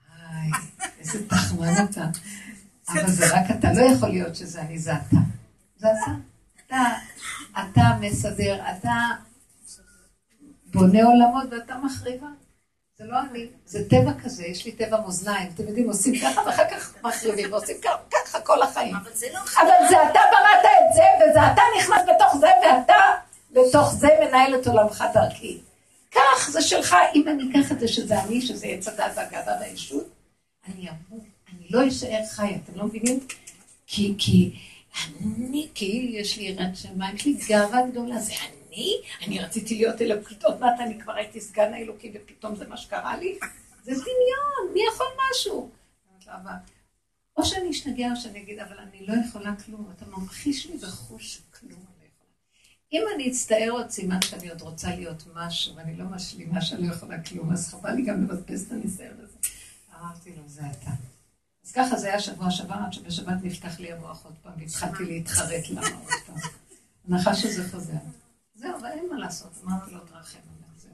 [0.09, 0.51] היי,
[0.99, 2.07] איזה תחמן אתה.
[2.89, 5.17] אבל זה רק אתה, לא יכול להיות שזה אני, זה אתה.
[5.77, 6.36] זה אתה.
[6.67, 6.77] אתה,
[7.53, 8.95] אתה מסדר, אתה
[10.67, 12.27] בונה עולמות ואתה מחריבה.
[12.99, 16.71] זה לא אני, זה טבע כזה, יש לי טבע מאזניים, אתם יודעים, עושים ככה ואחר
[16.71, 17.77] כך מחריבים, ועושים
[18.11, 18.97] ככה כל החיים.
[18.97, 19.39] אבל זה לא...
[19.39, 22.95] אבל זה אתה בראת את זה, וזה אתה נכנס בתוך זה, ואתה
[23.51, 25.59] בתוך זה מנהל את עולמך דרכי.
[26.15, 30.09] כך, זה שלך, אם אני אקח את זה שזה אני, שזה עץ הדת והגאווה והישות,
[30.69, 33.21] אני אמור, אני לא אשאר חי, אתם לא מבינים?
[33.87, 34.57] כי, כי,
[35.05, 38.95] אני, כי יש לי יראת שמיים, יש לי גאווה גדולה, זה אני?
[39.27, 43.17] אני רציתי להיות אלוקית, עוד מעט אני כבר הייתי סגן האלוקי ופתאום זה מה שקרה
[43.17, 43.39] לי?
[43.83, 45.71] זה דמיון, מי יכול משהו?
[47.37, 51.41] או שאני אשתגע או שאני אגיד, אבל אני לא יכולה כלום, אתה ממחיש לי בחוש
[51.61, 51.97] כלום.
[52.93, 56.95] אם אני אצטער עוד סימן שאני עוד רוצה להיות משהו, ואני לא משלימה שאני לא
[56.95, 59.37] יכולה כלום, אז חבל לי גם לבזבז את הניסיון הזה.
[60.01, 60.91] אמרתי לו, זה אתה.
[61.67, 65.69] אז ככה זה היה שבוע שעבר, עד שבשבת נפתח לי המוח עוד פעם, והתחלתי להתחרט
[65.71, 66.37] למה עוד פעם.
[67.09, 67.93] הנחה שזה חוזר.
[68.55, 70.93] זהו, אבל אין מה לעשות, אמרתי לו, תרחם עליו, זהו.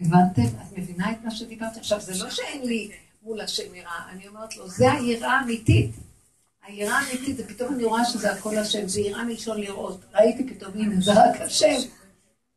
[0.00, 0.60] הבנתם?
[0.62, 1.76] את מבינה את מה שדיברת?
[1.76, 2.90] עכשיו, זה לא שאין לי
[3.22, 5.90] מול השם יראה, אני אומרת לו, זה היראה האמיתית.
[6.66, 10.00] היראה האמיתית זה פתאום אני רואה שזה הכל השם, זה יראה מלשון לראות.
[10.14, 11.76] ראיתי פתאום, הנה, זה רק השם.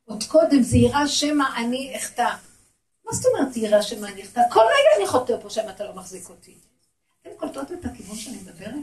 [0.05, 2.29] עוד קודם זה יראה שמא אני אחטא.
[3.05, 4.41] מה זאת אומרת יראה שמא אני אחטא?
[4.51, 6.55] כל רגע אני חוטא פה שמא אתה לא מחזיק אותי.
[7.21, 8.75] אתם קולטות את הכיוון שאני מדברת?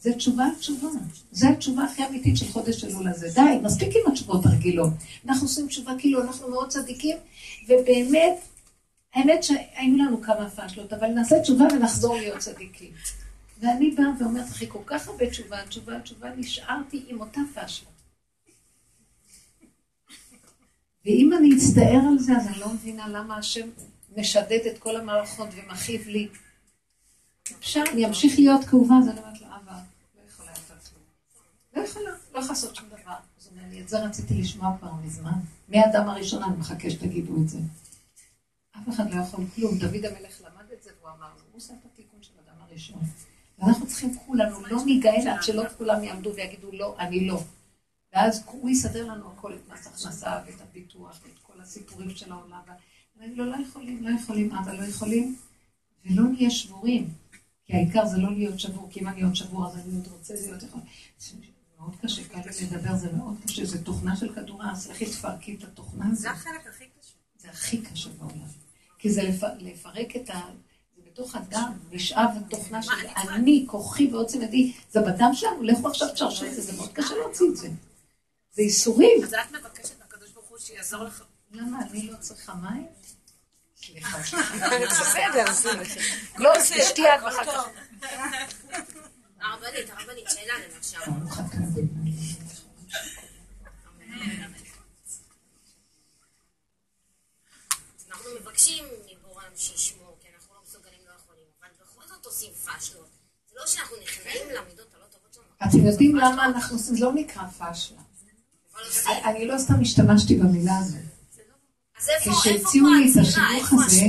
[0.00, 0.88] זה תשובה תשובה.
[1.30, 3.28] זה התשובה הכי אמיתית של חודש אלול הזה.
[3.34, 4.90] די, מספיק עם התשובות הרגילות.
[5.26, 7.16] אנחנו עושים תשובה כאילו אנחנו מאוד צדיקים,
[7.68, 8.38] ובאמת,
[9.14, 12.90] האמת שהיינו לנו כמה פאשלות, אבל נעשה תשובה ונחזור להיות צדיקים.
[13.60, 17.88] ואני באה ואומרת, אחי, כל כך הרבה תשובה, תשובה, תשובה, נשארתי עם אותה פשלה.
[21.04, 23.68] ואם אני אצטער על זה, אז אני לא מבינה למה השם
[24.16, 26.28] משדד את כל המערכות ומכאיב לי.
[27.76, 29.78] אני אמשיך להיות כאובה, אז אני אומרת לו, אבא,
[30.16, 31.02] לא יכולה יותר כלום.
[31.76, 33.14] לא יכולה, לא יכולה לעשות שום דבר.
[33.40, 35.38] אז הוא אומר לי, את זה רציתי לשמוע כבר מזמן.
[35.68, 37.58] מהאדם הראשון אני מחכה שתגידו את זה.
[38.76, 39.78] אף אחד לא יכול כלום.
[39.78, 43.00] דוד המלך למד את זה והוא אמר הוא עושה את התיקון של האדם הראשון.
[43.58, 47.42] ואנחנו צריכים כולנו לא ניגאל עד שלא כולם יעמדו ויגידו לא, אני לא.
[48.12, 52.60] ואז הוא יסדר לנו הכל, את מס הכנסה ואת הפיתוח ואת כל הסיפורים של העולם.
[53.16, 55.36] ואני לא, לא יכולים, לא יכולים, אבא, לא יכולים,
[56.04, 57.08] ולא נהיה שבורים.
[57.68, 60.34] כי העיקר זה לא להיות שבור, כי אם אני עוד שבור אז אני עוד רוצה
[60.34, 60.80] להיות יכול.
[61.18, 61.36] זה
[61.78, 65.54] מאוד קשה, קל לי לדבר, זה מאוד קשה, זה תוכנה של כדור הארץ, לכי תפרקי
[65.54, 66.18] את התוכנה הזאת.
[66.18, 67.14] זה החלק הכי קשה.
[67.38, 68.48] זה הכי קשה בעולם.
[68.98, 69.22] כי זה
[69.58, 70.40] לפרק את ה...
[71.06, 72.92] בתוך הדם נשאב התוכנה של
[73.28, 77.14] אני, כוחי ועוצם ידי, זה בדם שלנו, לכו עכשיו תשרשו את זה, זה מאוד קשה
[77.14, 77.68] להוציא את זה.
[78.52, 79.22] זה ייסורים.
[79.24, 81.24] אז את מבקשת מהקדוש ברוך הוא שיעזור לך.
[81.52, 82.86] למה, אני לא צריכה מים?
[83.88, 84.18] סליחה.
[84.90, 85.44] בסדר,
[86.42, 87.68] לא, תשתי את ואחר כך.
[89.40, 90.98] הרבנית, הרבנית, שאלה למשל.
[98.10, 103.08] אנחנו מבקשים מבורם שישמור, כי אנחנו לא מסוגלים, לא יכולים, אבל בכל זאת עושים פשלות.
[103.50, 105.70] זה לא שאנחנו נכנעים למידות הלא טובות שלנו.
[105.70, 106.96] אתם יודעים למה אנחנו עושים?
[106.96, 107.94] זה לא נקרא עושים.
[109.24, 111.07] אני לא סתם השתמשתי במילה הזאת.
[112.20, 113.16] כשהציעו לי את
[113.56, 114.06] איפה הזה,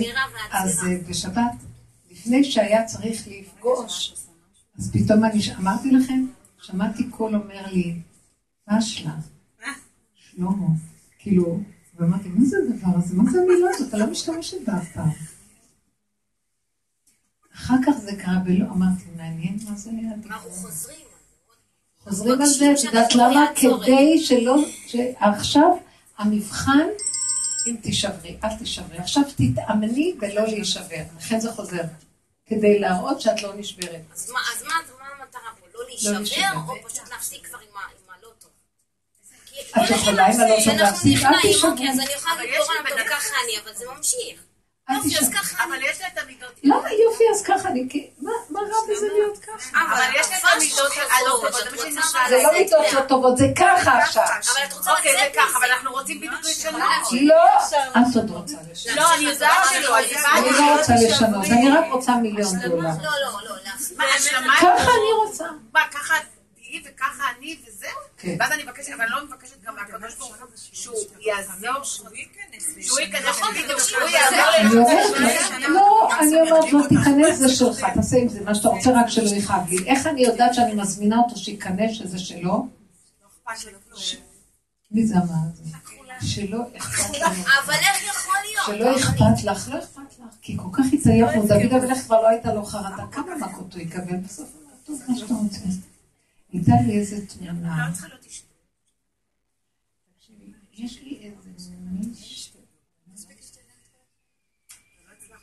[0.52, 0.84] אז?
[0.84, 1.52] אה, בשבת,
[2.12, 4.14] לפני שהיה צריך לפגוש,
[4.80, 6.26] אז פתאום אני, אמרתי לכם,
[6.62, 7.96] שמעתי קול אומר לי,
[8.66, 9.16] פשלה,
[10.16, 10.68] שלמה,
[11.20, 11.60] כאילו,
[11.96, 13.16] ואמרתי, מה זה הדבר הזה?
[13.16, 13.90] מה זה המילה הזאת?
[13.90, 15.10] אתה לא משתמשת בה אף פעם.
[17.56, 20.32] אחר כך זה קרה בלא, אמרתי, מעניין מה זה היה הדיבור.
[20.32, 21.06] אנחנו חוזרים.
[22.04, 23.46] חוזרים על זה, את יודעת למה?
[23.56, 25.78] כדי שלא, שעכשיו
[26.18, 26.88] המבחן,
[27.70, 28.98] אם תישברי, אל תישברי.
[28.98, 31.82] עכשיו תתאמני בלא להישבר, לכן זה חוזר.
[32.46, 34.02] כדי להראות שאת לא נשברת.
[34.14, 35.66] אז מה אז מה- מה המטרה פה?
[35.74, 36.12] לא להישבר.
[36.18, 38.52] להישבר, או פשוט להפסיק כבר עם ה- עם הלא טוב?
[39.86, 41.90] את יכולה עם הלא טוב להפסיק, אל תישברי.
[41.90, 42.36] אז אני יכולה
[42.80, 44.44] לבן טוב, ככה אני, אבל זה ממשיך.
[44.96, 45.30] יופי, אז.
[45.34, 45.78] ככה אבל.
[45.84, 46.52] יש לה את המידות.
[46.64, 49.70] למה יופי, אז ככה אני, כי- מה מה רע בזה להיות ככה?
[49.82, 51.54] אבל יש לה את המידות הלא טובות,
[52.30, 54.24] זה לא מידות לא טובות, זה ככה עכשיו.
[54.24, 55.72] אבל את רוצה אוקיי, זה לצאת ככה, אבל.
[55.72, 56.82] אנחנו רוצים בדיוק לשנות.
[57.22, 57.46] לא,
[57.92, 58.98] את עוד רוצה לשנות.
[58.98, 60.06] לא, אני יודעת שלא, אז
[60.38, 62.90] אני לא רוצה לשנות, אני רק רוצה מיליון דולר.
[63.04, 63.56] לא, לא, לא?
[64.60, 65.46] ככה אני רוצה.
[65.74, 66.16] מה, ככה
[66.70, 67.90] תהיי וככה אני וזהו?
[68.18, 68.36] כן.
[68.40, 73.50] ואז אני מבקשת, אבל לא מבקשת גם מהקדוש ברוך הוא שהוא יעזור, שהוא ייכנס, נכון,
[73.52, 74.80] בדיוק, שהוא שהוא יעזור אני לי.
[74.80, 79.08] אומרת, לא, אני אומרת לו, תיכנס, זה שלך, תעשה עם זה מה שאתה רוצה, רק
[79.08, 79.78] שלא יכאב לי.
[79.86, 82.68] איך אני יודעת שאני מזמינה אותו שייכנס שזה שלו?
[84.92, 85.64] מי זה אמר את זה?
[86.22, 87.44] שלא אכפת לנו.
[87.66, 88.66] אבל איך יכול להיות?
[88.66, 92.54] שלא אכפת לך, לא אכפת לך, כי כל כך הצטייחנו, דוד המלך כבר לא הייתה
[92.54, 94.50] לו חרטה, כמה מכות הוא יקבל בסוף?
[94.84, 95.60] טוב, מה שאתה רוצה.
[96.54, 98.16] הייתה לי איזה תמונה, לא.
[100.74, 102.54] יש לי איזה מיש...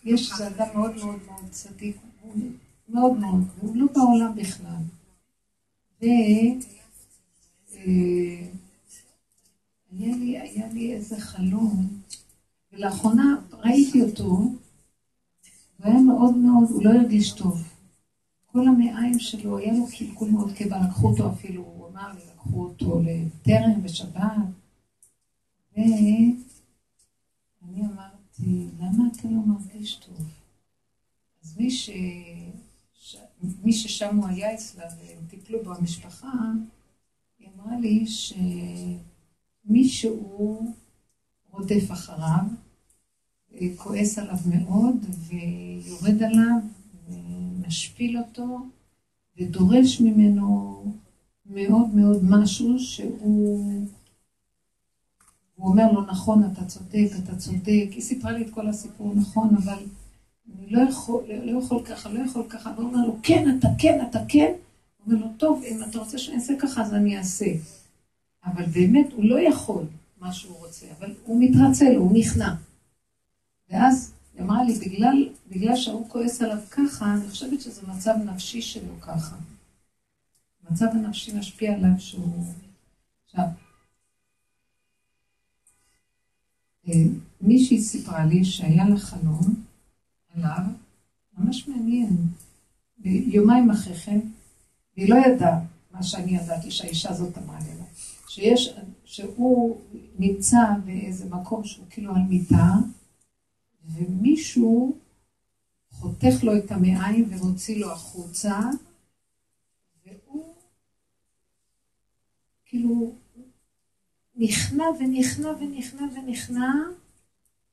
[0.05, 2.35] יש איזה אדם מאוד מאוד מאוד צדיק, הוא
[2.89, 4.83] מאוד מאוד, והוא לא בעולם בכלל.
[6.03, 6.05] ו...
[7.75, 8.47] אה,
[10.27, 12.01] לי, היה לי איזה חלום,
[12.73, 14.59] ולאחרונה ראיתי אותו, הוא
[15.81, 17.76] היה מאוד מאוד, הוא לא הרגיש טוב.
[18.57, 22.63] כל המעיים שלו, היה לו קלקול מאוד קיבה, לקחו אותו אפילו, הוא אמר לי, לקחו
[22.63, 24.23] אותו לטרם בשבת,
[25.77, 26.37] ואני
[27.63, 30.27] אמרתי, למה אתה לא מרגיש טוב?
[31.45, 31.91] אז מי, ש...
[32.95, 33.17] ש...
[33.65, 36.33] מי ששם הוא היה אצלה והם טיפלו בו המשפחה,
[37.39, 38.05] היא אמרה לי
[39.67, 40.73] שמישהו
[41.51, 42.45] רודף אחריו,
[43.77, 46.76] כועס עליו מאוד ויורד עליו
[47.09, 48.59] ומשפיל אותו
[49.39, 50.85] ודורש ממנו
[51.47, 53.87] מאוד מאוד משהו שהוא
[55.57, 57.89] הוא אומר לו, נכון, אתה צודק, אתה צודק.
[57.91, 59.79] היא סיפרה לי את כל הסיפור, נכון, אבל
[60.55, 62.73] אני לא יכול, לא יכול ככה, לא יכול ככה.
[62.77, 64.53] והוא אומר לו, כן, אתה כן, אתה כן.
[64.97, 67.47] הוא אומר לו, טוב, אם אתה רוצה שאני אעשה ככה, אז אני אעשה.
[68.45, 69.85] אבל באמת, הוא לא יכול
[70.21, 72.55] מה שהוא רוצה, אבל הוא מתרצה לו, הוא נכנע.
[73.71, 78.63] ואז היא אמרה לי, בגלל, בגלל שההוא כועס עליו ככה, אני חושבת שזה מצב נפשי
[78.63, 79.37] שלו ככה.
[80.69, 82.45] המצב הנפשי משפיע עליו שהוא...
[83.25, 83.45] עכשיו,
[86.89, 86.93] אה,
[87.41, 89.55] מישהי סיפרה לי שהיה לה חלום
[90.35, 90.63] עליו,
[91.39, 92.17] ממש מעניין.
[92.99, 94.21] ויומיים אחרי כן,
[94.97, 97.87] והיא לא ידעה מה שאני ידעתי שהאישה הזאת אמרה לי עליו,
[98.29, 99.81] שיש, שהוא
[100.19, 102.75] נמצא באיזה מקום שהוא כאילו על מיטה,
[103.95, 104.99] ומישהו
[105.91, 108.61] חותך לו את המעיים ומוציא לו החוצה,
[110.07, 110.55] והוא
[112.67, 113.15] כאילו
[114.37, 116.73] נכנע ונכנע ונכנע ונכנע,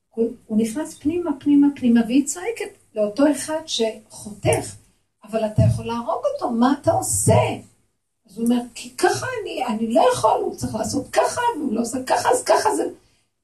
[0.10, 4.76] הוא, נכנס פנימה, פנימה, פנימה, והיא צועקת לאותו אחד שחותך,
[5.24, 7.41] אבל אתה יכול להרוג אותו, מה אתה עושה?
[8.26, 11.82] אז הוא אומר, כי ככה אני, אני לא יכול, הוא צריך לעשות ככה, והוא לא
[11.82, 12.84] עושה ככה, אז ככה זה...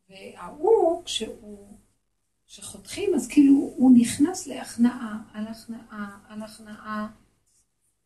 [0.09, 1.68] וההוא, כשהוא,
[2.49, 7.07] כשחותכים, אז כאילו הוא נכנס להכנעה, על הכנעה, על הכנעה,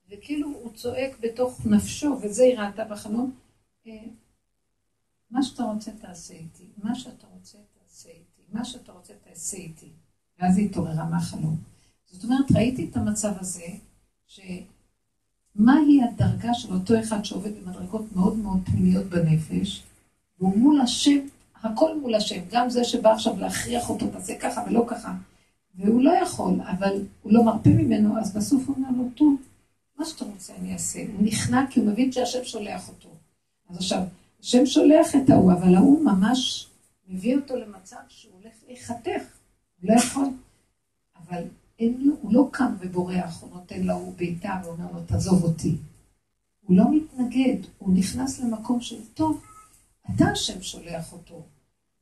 [0.10, 3.32] וכאילו הוא צועק בתוך נפשו, וזה היא ראתה בחלום,
[3.88, 3.92] אה,
[5.32, 9.90] מה שאתה רוצה תעשה איתי, מה שאתה רוצה תעשה איתי, מה שאתה רוצה תעשה איתי.
[10.40, 11.58] ואז היא התעוררה מהחלום.
[12.06, 13.68] זאת אומרת, ראיתי את המצב הזה,
[15.56, 19.84] מהי הדרגה של אותו אחד שעובד במדרגות מאוד מאוד פנימיות בנפש,
[20.40, 21.20] והוא מול השם,
[21.64, 25.14] הכל מול השם, גם זה שבא עכשיו להכריח אותו, תעשה ככה ולא ככה,
[25.76, 29.36] והוא לא יכול, אבל הוא לא מרפה ממנו, אז בסוף הוא אומר לו, טוב,
[29.98, 31.00] מה שאתה רוצה אני אעשה.
[31.00, 33.10] הוא נכנע כי הוא מבין שהשם שולח אותו.
[33.70, 34.02] אז עכשיו,
[34.40, 36.68] השם שולח את ההוא, אבל ההוא ממש
[37.08, 39.22] מביא אותו למצב שהוא הולך להיחתך,
[39.82, 40.26] הוא לא יכול.
[41.16, 41.44] אבל
[41.80, 45.76] אין לו, הוא לא קם ובורח, הוא נותן להוא בעיטה ואומר לו, תעזוב אותי.
[46.62, 49.42] הוא לא מתנגד, הוא נכנס למקום של טוב,
[50.16, 51.42] אתה השם שולח אותו.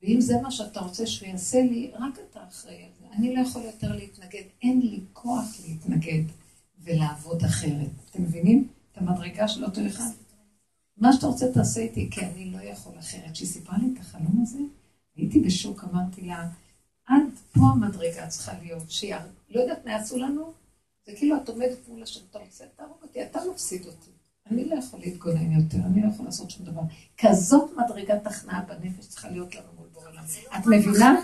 [0.02, 3.06] ואם זה מה שאתה רוצה שהוא יעשה לי, רק אתה אחראי על זה.
[3.14, 6.24] אני לא יכול יותר להתנגד, אין לי כוח להתנגד
[6.84, 7.90] ולעבוד אחרת.
[8.10, 8.68] אתם מבינים?
[8.92, 10.10] את המדרגה של אותו אחד?
[10.98, 13.32] מה שאתה רוצה תעשה איתי, כי אני לא יכול אחרת.
[13.34, 14.60] כשהיא סיפרה לי את החלום הזה,
[15.16, 16.50] הייתי בשוק, אמרתי לה,
[17.06, 17.24] עד
[17.54, 19.16] פה המדרגה צריכה להיות, שהיא
[19.50, 20.54] לא יודעת מה יעשו לנו,
[21.06, 24.12] זה כאילו את עומדת מול השם, אתה רוצה, תהרוג אותי, אתה מפסיד אותי.
[24.52, 26.82] אני לא יכול להתגונן יותר, אני לא יכול לעשות שום דבר.
[27.18, 29.81] כזאת מדרגת הכנעה בנפש צריכה להיות לנו.
[30.56, 31.16] את מבינה?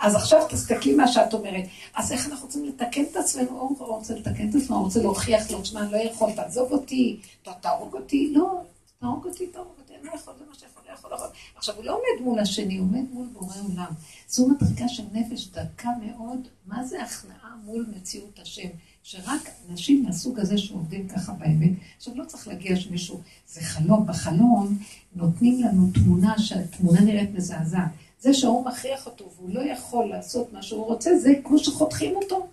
[0.00, 1.64] אז עכשיו תסתכלי מה שאת אומרת.
[1.94, 3.50] אז איך אנחנו רוצים לתקן את עצמנו?
[3.50, 7.20] הוא רוצה לתקן את עצמו, הוא רוצה להוכיח לו, אני לא יכול, תעזוב אותי,
[7.60, 8.62] תהרוג אותי, לא,
[9.00, 11.16] תהרוג אותי, תהרוג אותי, אני לא יכול, זה מה שיכול, לא יכול, לא
[11.56, 13.92] עכשיו, הוא לא עומד מול השני, הוא עומד מול בורא עולם.
[14.28, 18.68] זו מדרגה של נפש דקה מאוד, מה זה הכנעה מול מציאות השם?
[19.02, 24.78] שרק אנשים מהסוג הזה שעובדים ככה באמת, עכשיו לא צריך להגיע שמישהו, זה חלום, בחלום
[25.14, 27.90] נותנים לנו תמונה שהתמונה נראית מזעזעת.
[28.24, 32.46] זה שהוא מכריח אותו והוא לא יכול לעשות מה שהוא רוצה, זה כמו שחותכים אותו.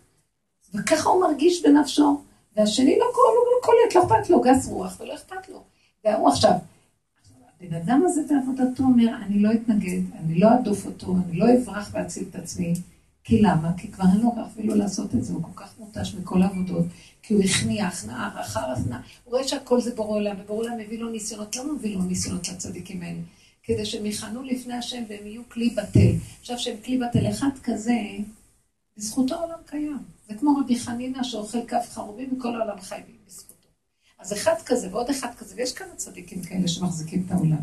[0.74, 2.22] וככה הוא מרגיש בנפשו.
[2.56, 5.64] והשני לא, קורא, לא, לא קולט, לא אכפת לו, גס רוח, ולא אכפת לו.
[6.06, 6.52] והוא עכשיו,
[7.62, 11.90] הבן אדם הזה בעבודתו אומר, אני לא אתנגד, אני לא אדוף אותו, אני לא אברח
[11.94, 12.74] ואציל את עצמי.
[13.24, 13.72] כי למה?
[13.78, 16.86] כי כבר אין לו כוח אפילו לעשות את זה, הוא כל כך מותש מכל העבודות,
[17.22, 19.02] כי הוא הכניע הכנעה אחר הכנעה.
[19.24, 21.56] הוא רואה שהכל זה בורא עולם, ובורא עולם מביא לו ניסיונות.
[21.56, 23.20] למה מביא לו ניסיונות לצדיקים האלה?
[23.64, 26.12] כדי שהם יכנו לפני השם והם יהיו כלי בטל.
[26.40, 27.98] עכשיו שהם כלי בטל, אחד כזה,
[28.98, 29.98] בזכותו העולם קיים.
[30.28, 33.68] זה כמו רבי חנינא שאוכל כף חרובים וכל העולם חי בזכותו.
[34.20, 37.62] אז אחד כזה ועוד אחד כזה, ויש כמה צדיקים כאלה שמחזיקים את העולם.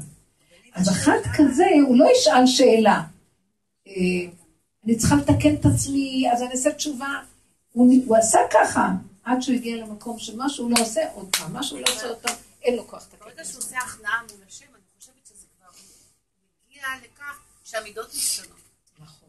[0.74, 3.02] אז אחד כזה, הוא לא ישאל שאלה.
[3.88, 3.92] אה,
[4.84, 7.08] אני צריכה לתקן את עצמי, אז אני אעשה תשובה.
[7.72, 8.90] הוא, הוא עשה ככה,
[9.24, 12.18] עד שהוא הגיע למקום שמה שהוא לא עושה עוד פעם, מה שהוא לא עושה עוד
[12.18, 13.24] פעם, אין לו כוח לתקן.
[13.24, 15.68] ברגע שהוא עושה הכנעה מול השם, אני חושבת שזה כבר
[16.96, 18.58] מגיע לכך שהמידות משתנות.
[18.98, 19.28] נכון.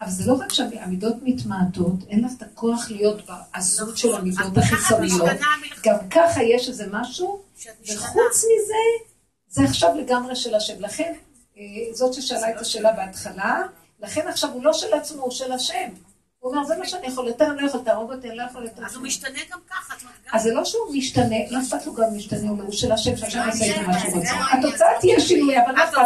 [0.00, 4.20] אבל זה לא רק שהמידות מתמעטות, אין לך את הכוח להיות בעזות של נכון.
[4.20, 5.30] המידות החיצוניות.
[5.82, 7.42] גם ככה יש איזה משהו.
[7.88, 9.10] וחוץ מזה,
[9.48, 10.80] זה עכשיו לגמרי של השם.
[10.80, 11.14] לכן,
[11.56, 11.62] אה,
[11.92, 13.62] זאת ששאלה את השאלה בהתחלה,
[14.00, 15.88] לכן עכשיו הוא לא של עצמו, הוא של השם.
[16.40, 18.62] הוא אומר, זה מה שאני יכול, יותר אני לא יכול, תהרוג אותי, אני לא יכול
[18.62, 18.86] יותר.
[18.86, 19.94] אז הוא משתנה גם ככה.
[20.32, 23.48] אז זה לא שהוא משתנה, לא אכפת לו גם משתנה, הוא של השם, שהשם לא
[23.48, 24.32] עושה איתו מה שהוא זה רוצה.
[24.62, 25.96] לא התוצאה תהיה שינוי, אבל לא אכפת.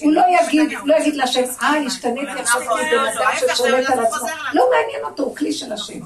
[0.00, 0.12] הוא.
[0.12, 1.86] לא יגיד, הוא לא יגיד להשם, אה.
[1.86, 4.28] השתניתי אבל עכשיו נכון, אני בן לא, אדם ששולט על לא עצמו.
[4.54, 6.00] לא מעניין אותו, הוא כלי של השם.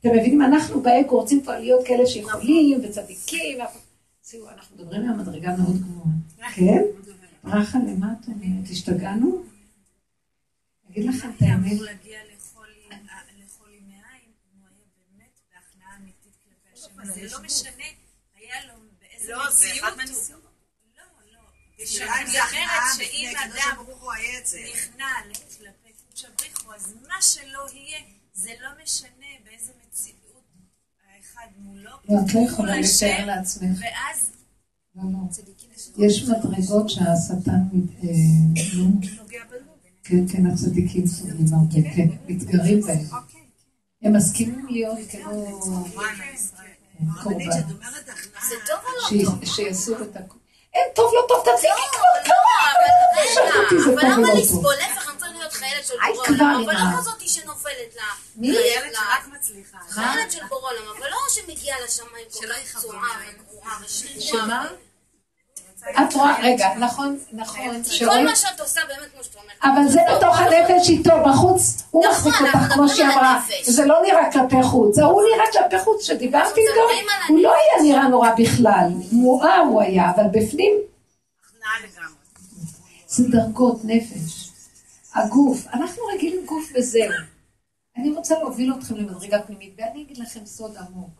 [0.00, 3.58] אתם מבינים, אנחנו באגו רוצים כבר להיות כאלה שיכולים וצדיקים.
[4.30, 6.54] תראו, אנחנו מדברים על מדרגה מאוד גבוהה.
[6.54, 6.82] כן?
[7.44, 8.70] ברכה, למה את אומרת?
[8.70, 9.42] השתגענו?
[10.90, 11.72] אגיד לכם את האמת.
[11.72, 12.66] אמור להגיע לאכול
[13.40, 16.90] לאכול עם מעיים, אם הוא היה באמת בהכנעה אמיתית כלפי השם.
[16.90, 17.84] אז זה לא משנה,
[18.34, 19.96] היה לו באיזה לא, זה אחד מציאות הוא.
[19.96, 20.44] מהניסיונות.
[20.98, 21.40] לא, לא.
[21.78, 23.86] אני זה בפני שאם אדם.
[24.72, 25.06] נכנע
[25.58, 27.98] כלפי קודש הבריחו, אז מה שלא יהיה,
[28.34, 30.44] זה לא משנה באיזה מציאות
[31.08, 31.90] האחד מולו.
[31.90, 33.78] לא, את לא מול יכולה לתאר לעצמך.
[33.80, 34.30] ואז
[34.94, 36.06] לא, לא.
[36.06, 38.08] יש מדרגות שהשטן, אה,
[38.76, 38.84] נו,
[39.16, 39.62] נוגע בלב.
[40.04, 43.06] כן, כן, הצדיקים סובלים הרבה, כן, מתגרים בהם.
[44.02, 45.84] הם מסכימים להיות כמו
[47.22, 48.86] קורבן, או
[49.40, 50.38] לא שיעשו את הכול.
[50.74, 52.72] אין טוב, לא טוב, תפסיקי כבר, כמה?
[53.16, 54.34] רגע, שאלת אותי, זה אבל למה.
[54.40, 54.74] לסבול?
[54.74, 58.02] להפך, אני רוצה להיות חיילת של בורא כבר עולם, אבל ה- לא כזאת שנופלת לה.
[58.36, 58.52] מי?
[58.52, 59.78] חיילת שרק מצליחה.
[59.88, 63.36] חיילת של בורא עולם, אבל לא שמגיעה לשמיים כל כך עיניים.
[63.48, 64.20] וגרועה ושנואה.
[64.20, 64.66] שמה?
[65.90, 69.76] את רואה, רגע, נכון, נכון, שרואים, כל מה שאת עושה באמת כמו שאת אומרת.
[69.76, 73.40] אבל זה בתוך הנפש איתו, בחוץ, הוא נכון, מחזיק אותך כמו שהיא אמרה.
[73.64, 77.52] זה לא נראה כלפי חוץ, ההוא נראה כלפי חוץ, כשדיברתי אנחנו איתו, הוא לא.
[77.54, 80.72] היה נראה נורא בכלל, מואר הוא היה, אבל בפנים.
[83.06, 84.50] זה דרגות נפש.
[85.14, 87.10] הגוף, אנחנו רגילים גוף וזהו.
[87.96, 91.10] אני רוצה להוביל אתכם למדרגה פנימית, ואני אגיד לכם סוד עמוק.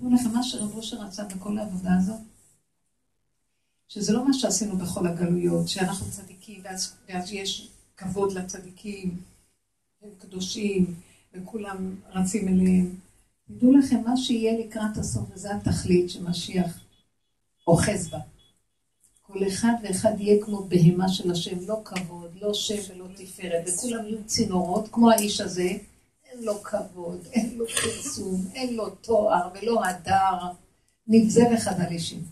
[0.00, 2.20] תראו לכם מה שרב אושר רצה בכל העבודה הזאת,
[3.88, 9.16] שזה לא מה שעשינו בכל הגלויות, שאנחנו צדיקים, ואז, ואז יש כבוד לצדיקים,
[10.02, 10.94] הם קדושים,
[11.34, 12.94] וכולם רצים אליהם.
[13.48, 16.80] תדעו לכם, מה שיהיה לקראת הסוף, וזה התכלית שמשיח
[17.66, 18.18] אוחז בה.
[19.22, 24.04] כל אחד ואחד יהיה כמו בהמה של השם, לא כבוד, לא שם ולא תפארת, וכולם
[24.06, 25.68] יהיו צינורות, כמו האיש הזה,
[26.24, 30.38] אין לו כבוד, אין לו פרסום, אין לו תואר ולא הדר,
[31.06, 32.24] נבזה וחדל אישים.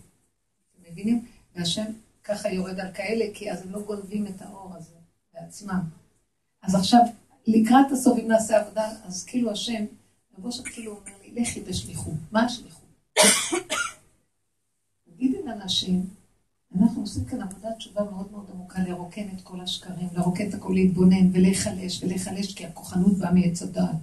[0.71, 1.25] אתם מבינים?
[1.57, 1.85] והשם
[2.23, 4.95] ככה יורד על כאלה, כי אז הם לא גונבים את האור הזה
[5.33, 5.79] בעצמם.
[6.63, 7.01] אז עכשיו,
[7.47, 9.85] לקראת הסוף, אם נעשה עבודה, אז כאילו השם,
[10.37, 12.13] רבו שם כאילו אומר לי, לכי בשליחות.
[12.31, 12.85] מה השליחות?
[15.09, 16.05] תגידי לאנשים,
[16.79, 20.73] אנחנו עושים כאן עבודת תשובה מאוד מאוד עמוקה, לרוקן את כל השקרים, לרוקן את הכל,
[20.73, 23.95] להתבונן ולהיחלש ולהיחלש, כי הכוחנות באה מעץ הדעת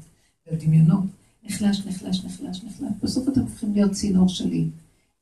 [0.46, 1.04] והדמיונות.
[1.44, 2.92] נחלש, נחלש, נחלש, נחלש.
[3.02, 4.68] בסוף אתם הופכים להיות צינור שלי.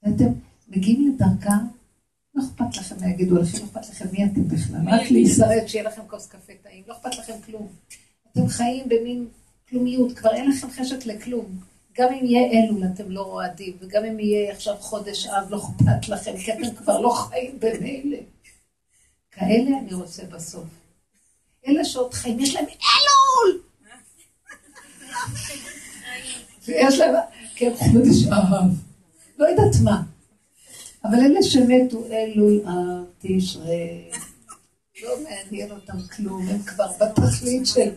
[0.03, 0.33] ואתם
[0.69, 1.59] מגיעים לדרגה,
[2.35, 4.81] לא אכפת לכם מה יגידו לכם, לא אכפת לכם מי אתם בכלל.
[4.87, 7.69] רק להישרד, שיהיה לכם כוס קפה טעים, לא אכפת לכם כלום.
[8.33, 9.29] אתם חיים במין
[9.69, 11.47] כלומיות, כבר אין לכם חשק לכלום.
[11.99, 16.09] גם אם יהיה אלול אתם לא רועדים, וגם אם יהיה עכשיו חודש אב לא אכפת
[16.09, 18.19] לכם, כי אתם כבר לא חיים במילא.
[19.31, 20.65] כאלה אני רוצה בסוף.
[21.67, 23.61] אלה שעוד חיים, יש להם אלול!
[26.65, 27.15] ויש להם,
[27.55, 28.71] כן, חודש אב.
[29.39, 30.03] לא יודעת מה.
[31.05, 34.11] אבל אלה שמתו, אלול אב, תשרי,
[35.03, 37.91] לא מעניין אותם כלום, הם כבר בתכלית של...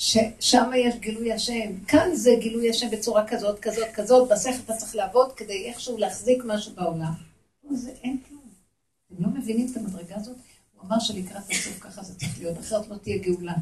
[0.00, 1.84] ששם יש גילוי השם.
[1.88, 6.42] כאן זה גילוי השם בצורה כזאת, כזאת, כזאת, בשכל אתה צריך לעבוד כדי איכשהו להחזיק
[6.46, 7.12] משהו בעולם.
[7.70, 8.40] זה אין כלום.
[9.06, 10.36] אתם לא מבינים את המדרגה הזאת?
[10.74, 13.54] הוא אמר שלקראת הסוף ככה זה צריך להיות, אחרת לא תהיה גאולה.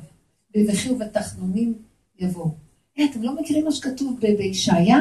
[0.54, 1.74] בבכי ובתחנונים
[2.18, 2.50] יבואו.
[2.98, 4.98] אה, אתם לא מכירים מה שכתוב בישעיה?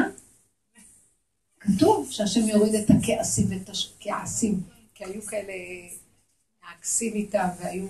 [1.60, 4.60] כתוב שהשם יוריד את הכעסים ואת הכעסים,
[4.94, 5.52] כי היו כאלה
[6.62, 7.86] מעקסים איתם והיו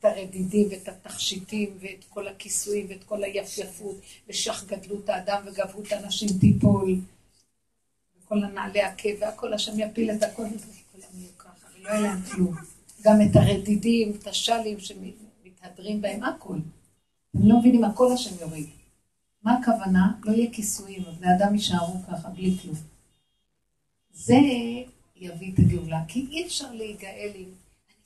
[0.00, 3.96] את הרדידים ואת התכשיטים ואת כל הכיסויים ואת כל היפייפות
[4.28, 7.00] ושך גדלו את האדם וגבו את האנשים תיפול
[8.18, 12.54] וכל הנעלי עקב והכל השם יפיל את הכל וכולם יהיו ככה ולא יהיה להם כלום.
[13.02, 16.54] גם את הרדידים, את השלים שמתהדרים בהם, הכל.
[17.34, 18.66] הם לא מבינים, הכל השם יוריד
[19.42, 20.12] מה הכוונה?
[20.24, 22.76] לא יהיה כיסויים, הבני אדם יישארו ככה בלי כלום
[24.12, 24.38] זה
[25.16, 27.48] יביא את הגאולה, כי אי אפשר להיגאל עם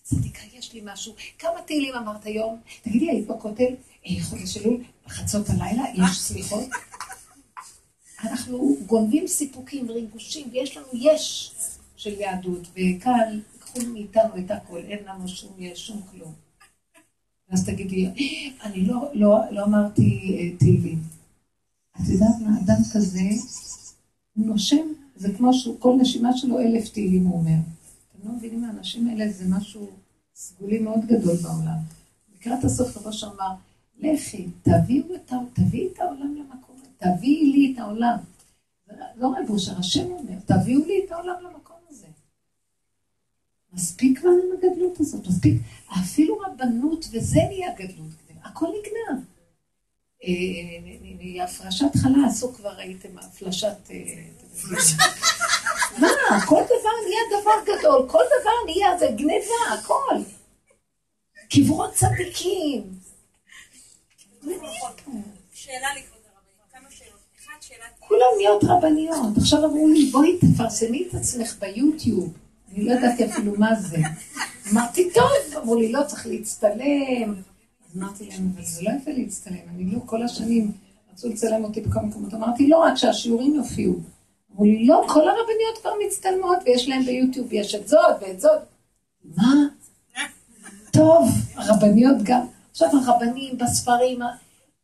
[0.03, 1.15] צדיקה, יש לי משהו.
[1.39, 2.61] כמה תהילים אמרת היום?
[2.83, 3.75] תגידי, היית בכותל?
[4.07, 6.65] אה, חודש אלול, בחצות הלילה, יש סליחות?
[8.25, 11.53] אנחנו גונבים סיפוקים וריגושים, ויש לנו יש
[11.97, 16.33] של יהדות, וקל, קחו מאיתנו את הכל, אין לנו שום יש, שום כלום.
[17.51, 18.11] אז תגידי,
[18.63, 21.22] אני לא, לא, לא אמרתי אה, תהילים.
[21.97, 23.21] את יודעת מה, אדם כזה,
[24.37, 24.87] הוא נושם,
[25.17, 27.57] זה כמו שכל נשימה שלו אלף תהילים, הוא אומר.
[28.11, 29.91] אתם לא מבינים, האנשים האלה זה משהו
[30.35, 31.79] סגולי מאוד גדול בעולם.
[32.37, 33.55] לקראת הסוף רבו אמר,
[33.99, 38.17] לכי, תביאו את, תביאי את העולם למקום, תביאי לי את העולם.
[39.17, 42.07] לא רב אושר, השם אומר, תביאו לי את העולם למקום הזה.
[43.73, 45.63] מספיק כבר עם הגדלות הזאת, מספיק.
[45.89, 48.11] אפילו רבנות וזה נהיה גדלות,
[48.43, 49.25] הכל נגנב.
[50.25, 53.91] אה, הפרשת חלה עשו כבר, ראיתם, הפלשת...
[53.91, 53.97] אה,
[56.01, 56.09] מה,
[56.47, 60.17] כל דבר נהיה דבר גדול, כל דבר נהיה, זה גניבה, הכל.
[61.51, 62.83] קברות צדיקים.
[65.55, 67.21] שאלה לכבוד הרבנית, כמה שאלות.
[67.39, 67.99] אחת, שאלת...
[67.99, 69.37] כולם נהיות רבניות.
[69.37, 72.33] עכשיו אמרו לי, בואי תפרסמי את עצמך ביוטיוב.
[72.73, 73.97] אני לא ידעתי אפילו מה זה.
[74.73, 77.52] אמרתי, טוב, אמרו לי, לא צריך להצטלם.
[77.97, 80.73] אמרתי להם, אבל זה לא יפה להצטלם, אני לא, כל השנים
[81.13, 82.35] רצו לצלם אותי בכל מקומות.
[82.35, 83.95] אמרתי, לא, רק שהשיעורים יופיעו.
[84.53, 88.63] אמרו לי, לא, כל הרבניות כבר מצטלמות, ויש להם ביוטיוב, יש את זאת ואת זאת.
[89.25, 89.53] מה?
[90.93, 92.47] טוב, הרבניות גם.
[92.71, 94.19] עכשיו הרבנים בספרים,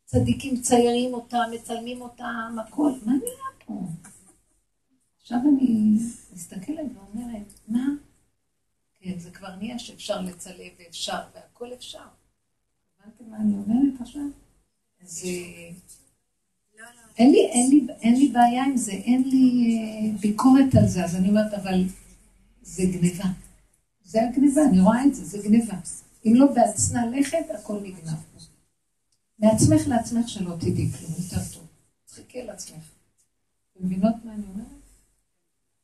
[0.05, 2.91] צדיקים ציירים אותם, מצלמים אותם, הכל.
[3.05, 3.73] מה נהיה פה?
[5.21, 5.99] עכשיו אני
[6.33, 7.85] מסתכלת ואומרת, מה?
[9.01, 12.18] כן, זה כבר נהיה שאפשר לצלם ואפשר, והכל אפשר.
[12.99, 14.21] הבנתם מה אני אומרת עכשיו?
[15.01, 15.25] אז...
[17.17, 21.03] אין לי, אין, לי, אין לי בעיה עם זה, אין לי אה, ביקורת על זה,
[21.03, 21.83] אז אני אומרת, אבל
[22.61, 23.25] זה גניבה.
[24.03, 25.75] זה הגניבה, אני רואה את זה, זה גניבה.
[26.25, 28.17] אם לא בעצנה לכת, הכל נגנב.
[29.39, 31.67] מעצמך לעצמך שלא תדעי כלום, יותר טוב.
[32.05, 32.83] תחכי על עצמך.
[33.73, 34.67] אתם מבינות מה אני אומרת?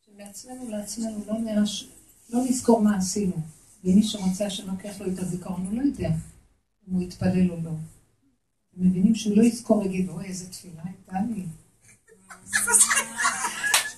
[0.06, 1.88] שמעצמנו לעצמנו לא, נרש...
[2.30, 3.36] לא נזכור מה עשינו.
[3.84, 6.10] ומי שרוצה שלוקח לו את הזיכרון, הוא לא יודע
[6.90, 7.72] אם הוא יתפלל או לא.
[8.72, 11.46] אתם מבינים שהוא לא יזכור ויגיד, אוי, איזה תפילה הייתה לי.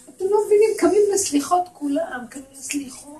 [0.10, 3.18] אתם לא מבינים, קמים לסליחות כולם, קמים לסליחות.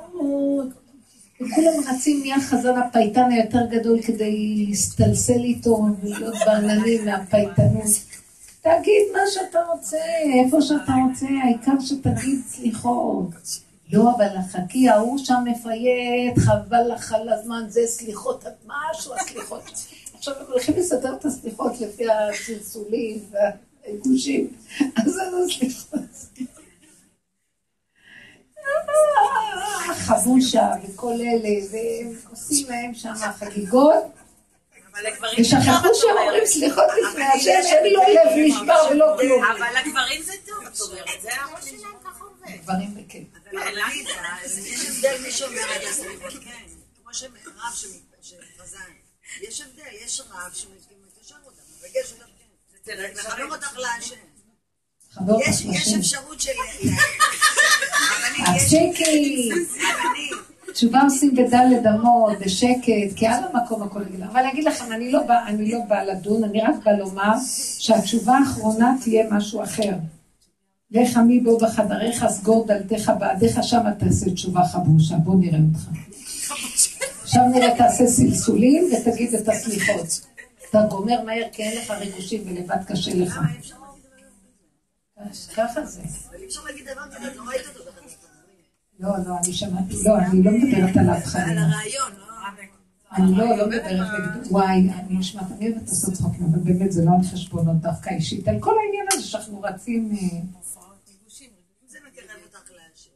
[1.36, 7.86] וכולם רצים מי החזן הפייטן היותר גדול כדי להסתלסל איתו ולהיות בעננים מהפייטנות.
[8.62, 9.98] תגיד מה שאתה רוצה,
[10.44, 13.30] איפה שאתה רוצה, העיקר שתגיד סליחות.
[13.92, 19.64] לא, אבל חכי, ההוא שם מפייט, חבל לך על הזמן, זה סליחות, משהו הסליחות.
[20.18, 24.54] עכשיו הם הולכים לסדר את הסליחות לפי הסלסולים והגושים,
[24.96, 26.00] אז זה סליחות.
[29.94, 34.04] חבושה וכל אלה, והם עושים להם שם חגיגות,
[35.40, 39.44] ושכחו שהם אומרים סליחות לפני השם, אין לו לב נשבר ולא כלום.
[39.44, 42.64] אבל לגברים זה טוב, את אומרת, זה הראש שלהם ככה עובד.
[42.64, 43.28] דברים בכיף.
[44.66, 46.64] יש הבדל מי שאומר את הסליחות, כן,
[47.02, 47.32] כמו שרב
[48.22, 48.78] שמתפזר,
[49.42, 52.26] יש הבדל, יש רב שמקשר אותם, מבקש אותם,
[52.86, 54.16] כן, לחבר אותך להשם.
[55.48, 55.94] יש.
[55.94, 56.52] אפשרות של...
[58.12, 58.48] רבנית,
[60.74, 64.26] תשובה עושים בדלת אמות, בשקט, כי על המקום הכל רגילה.
[64.26, 67.34] אבל אני אגיד לכם, אני לא אני לא באה לדון, אני רק באה לומר
[67.80, 69.92] שהתשובה האחרונה תהיה משהו אחר.
[70.92, 75.16] לך עמי בו בחדריך, סגור דלתך בעדיך, שמה תעשה תשובה חבושה.
[75.16, 75.88] בוא נראה אותך.
[77.22, 80.26] עכשיו נראה, תעשה סלסולים ותגיד את הסליחות.
[80.70, 83.40] אתה גומר מהר כי אין לך ריגושים ולבד קשה לך.
[85.56, 86.02] ככה זה.
[89.00, 89.10] לא.
[89.26, 91.62] לא, אני שמעתי, לא, אני לא מדברת על חלילה.
[91.62, 92.28] הרעיון, לא?
[93.12, 97.06] אני לא, לא מדברת נגד, וואי, אני נשמעת, אני אוהבת לעשות צחוקים, אבל באמת זה
[97.06, 100.18] לא על חשבונות דווקא אישית, על כל העניין הזה שאנחנו רצים, אה,
[101.88, 103.12] זה מקרב אותך להשם.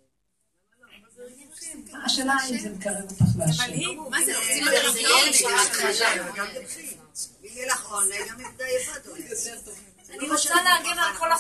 [2.06, 3.64] השאלה אם זה מקרב אותך להשם.
[4.10, 5.72] מה זה, זה עונג,
[8.30, 9.68] גם עבדה יפה תולדת.
[10.10, 11.32] אני רוצה להגן על כל.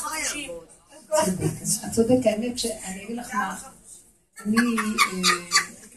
[1.25, 1.45] צודק,
[1.85, 3.57] את צודק, האמת שאני אגיד לך מה,
[4.45, 4.57] אני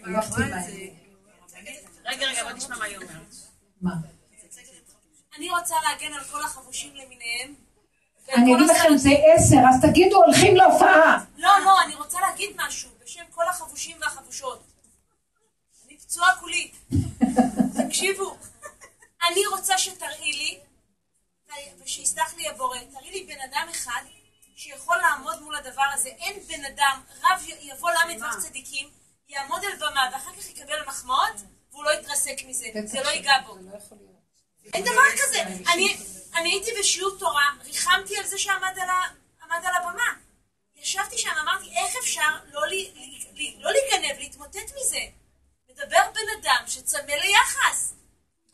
[0.07, 0.57] אה, הלכתי מה...
[2.05, 3.35] רגע, רגע, בוא נשמע מה היא אומרת.
[3.81, 3.93] מה?
[5.39, 7.55] אני רוצה להגן על כל החבושים למיניהם.
[8.35, 8.97] אני אגיד לכם.
[8.97, 11.25] זה עשר, אז תגידו, הולכים להופעה.
[11.37, 12.91] לא, לא, אני רוצה להגיד משהו
[13.35, 14.62] כל החבושים והחבושות.
[15.87, 16.72] אני פצועה כולי.
[17.87, 18.37] תקשיבו,
[19.28, 20.61] אני רוצה שתראי לי,
[21.85, 24.03] ושיסלח לי הבורא, תראי לי בן אדם אחד
[24.57, 26.09] שיכול לעמוד מול הדבר הזה.
[26.09, 28.91] אין בן אדם, רב יבוא ל"ו צדיקים,
[29.28, 31.37] יעמוד על במה ואחר כך יקבל מחמאות,
[31.70, 33.57] והוא לא יתרסק מזה, זה לא ייגע בו.
[33.57, 33.78] לא.
[34.74, 35.43] אין דבר כזה.
[35.72, 35.97] אני,
[36.35, 38.78] אני הייתי בשיעור תורה, ריחמתי על זה שעמד
[39.51, 40.24] על הבמה.
[40.85, 42.20] ישבתי שם, אמרתי, איך אפשר
[42.53, 42.91] לא, לי,
[43.37, 44.99] לי, לא להיגנב, להתמוטט מזה?
[45.70, 47.93] מדבר בן אדם שצמא ליחס.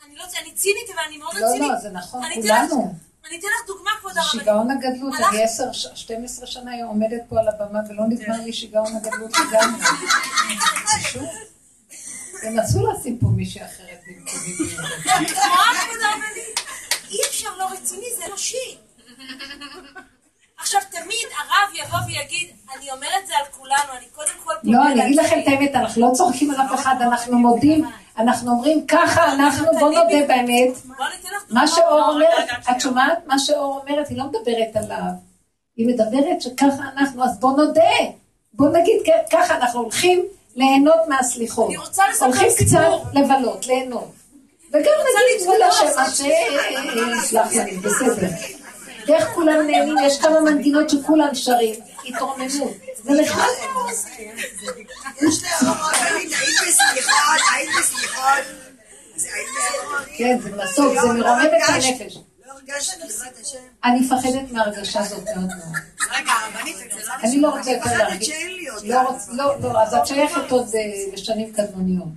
[0.05, 1.71] אני לא, אני צינית ואני מאוד לא, רצינית.
[1.71, 2.95] לא, זה נכון, אני כולנו.
[2.95, 4.31] לך- אני אתן לך דוגמה, כבוד הרבנית.
[4.33, 8.97] שיגעון הגדלות, אני עשר, ש- 12 שנה עומדת פה על הבמה ולא נגמר לי שיגעון
[8.97, 9.87] הגדלות לגמרי.
[12.59, 14.75] רצו לשים פה מישהי אחרת במקומי.
[16.05, 16.61] הרבנית?
[17.11, 18.77] אי אפשר לא רציני, זה אנושי.
[21.71, 24.53] עכשיו, יבוא ויגיד, אני אומר את זה על כולנו, אני קודם כל...
[24.65, 27.85] לא, אני אגיד לכם לעצמי." את האמת, אנחנו לא צוחקים על אף אחד, אנחנו מודים,
[28.19, 30.75] אנחנו אומרים ככה אנחנו, בוא נודה באמת.
[31.51, 31.67] מה.
[31.67, 32.49] שאור לא, אומרת.
[32.71, 33.19] את שומעת?
[33.27, 35.11] מה שאור אומרת, היא לא מדברת עליו.
[35.77, 37.83] היא מדברת שככה אנחנו, אז בוא נודה.
[38.53, 40.23] בוא נגיד, כן, ככה אנחנו הולכים
[40.57, 41.69] ליהנות מהסליחות.
[41.69, 43.05] אני רוצה לספר הולכים סיפור.
[43.05, 44.13] קצת לבלות, ליהנות.
[44.71, 46.25] וגם נגיד מול השם, השם,
[47.23, 48.60] סלח לי, בסדר.
[49.11, 51.75] ואיך כולם נהנים, יש כמה מנגינות שכולם שרים,
[52.09, 52.73] התרוממות.
[53.03, 53.45] זה נחמד
[57.53, 58.45] היית בסליחות.
[60.17, 62.17] כן, זה מסוק, זה מרומם את הנפש.
[62.17, 62.23] לא.
[63.85, 65.77] אני מפחדת מההרגשה הזאת מאוד מאוד.
[66.11, 68.31] רגע, הרבנית, לא אני לא רוצה יותר להרגיש.
[68.85, 72.09] לא, לא, לא, אז את שייכת עוד אה, לשנים קדמוניות.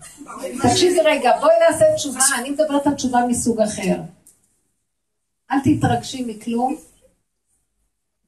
[0.62, 3.96] תקשיבי רגע, בואי נעשה תשובה, אני מדברת על תשובה מסוג אחר.
[5.54, 6.76] אל תתרגשי מכלום,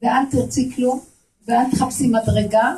[0.01, 0.99] ואל תרצי כלום,
[1.47, 2.75] ואל תחפשי מדרגה,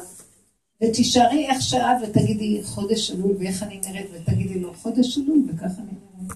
[0.83, 5.91] ותישארי איך שאת ותגידי חודש אלול ואיך אני נראית, ותגידי לו חודש אלול וככה אני
[5.91, 6.31] נראית.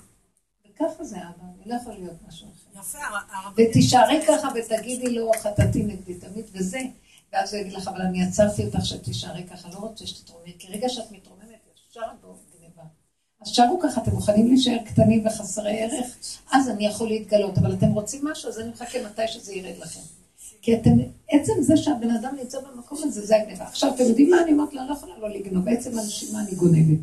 [0.70, 2.80] וככה זה אבא, אני לא יכול להיות משהו אחר.
[2.80, 2.98] יפה,
[3.32, 3.54] הרב.
[3.58, 6.80] ותישארי ככה ותגידי לו חטאתי נגדי תמיד וזה.
[7.34, 10.90] ואז הוא יגיד לך, אבל אני עצרתי אותך שתישארי ככה, לא רוצה שתתרוממי, כי רגע
[10.90, 11.60] שאת מתרוממת,
[11.90, 12.31] ישר גניבה.
[13.42, 16.18] אז שרו ככה, אתם מוכנים להישאר קטנים וחסרי ערך?
[16.52, 20.00] אז אני יכול להתגלות, אבל אתם רוצים משהו, אז אני מחכה מתי שזה ירד לכם.
[20.62, 20.92] כי אתם,
[21.30, 23.64] עצם זה שהבן אדם נמצא במקום הזה, זה הגניבה.
[23.66, 24.70] עכשיו, אתם יודעים מה אני אומרת?
[24.74, 27.00] אני לא יכולה לא לגנוב, בעצם אנשים מה אני גונבת.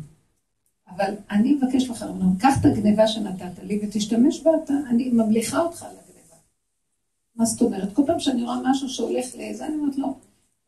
[0.89, 5.59] אבל אני מבקש לך, רבנם, קח את הגניבה שנתת לי ותשתמש בה, אתה, אני ממליכה
[5.59, 6.35] אותך על הגניבה.
[7.35, 7.93] מה זאת אומרת?
[7.93, 10.13] כל פעם שאני רואה משהו שהולך לזה, אני אומרת לו,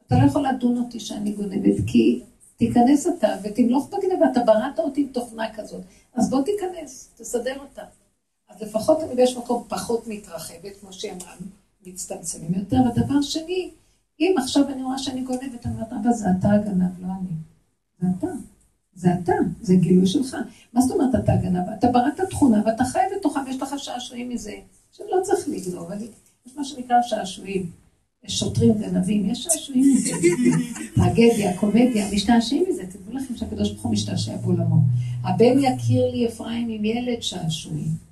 [0.08, 2.22] אתה לא יכול לדון אותי שאני גונבת, כי
[2.62, 5.82] תיכנס אתה ותמלוך בגניבה, אתה בראת אותי עם תוכנה כזאת,
[6.14, 7.82] אז בוא תיכנס, תסדר אותה.
[8.50, 11.34] אז לפחות אם יש מקום פחות מתרחבת, כמו שהיא אמרה,
[11.86, 12.78] מצטמצמים יותר.
[12.78, 13.72] ודבר שני,
[14.20, 17.36] אם עכשיו אני רואה שאני גונבת, אני אומרת, אבא, זה אתה הגנב, לא אני.
[18.00, 18.28] זה אתה.
[18.94, 20.38] זה אתה, זה גילוי שלך.
[20.74, 21.70] מה זאת אומרת אתה הגנב?
[21.80, 24.56] אתה בראת תכונה ואתה חי בתוכה ויש לך שעשועים מזה.
[24.90, 25.92] עכשיו לא צריך לגנוב,
[26.46, 27.81] יש מה שנקרא שעשועים.
[28.24, 30.12] יש שוטרים גנבים, יש שעשועים מזה.
[30.96, 32.84] טרגדיה, קומדיה, משתעשעים מזה.
[32.86, 34.78] תדעו לכם שהקדוש ברוך הוא משתעשע בעולמו.
[35.24, 38.12] הבן יכיר לי אפרים עם ילד שעשועים.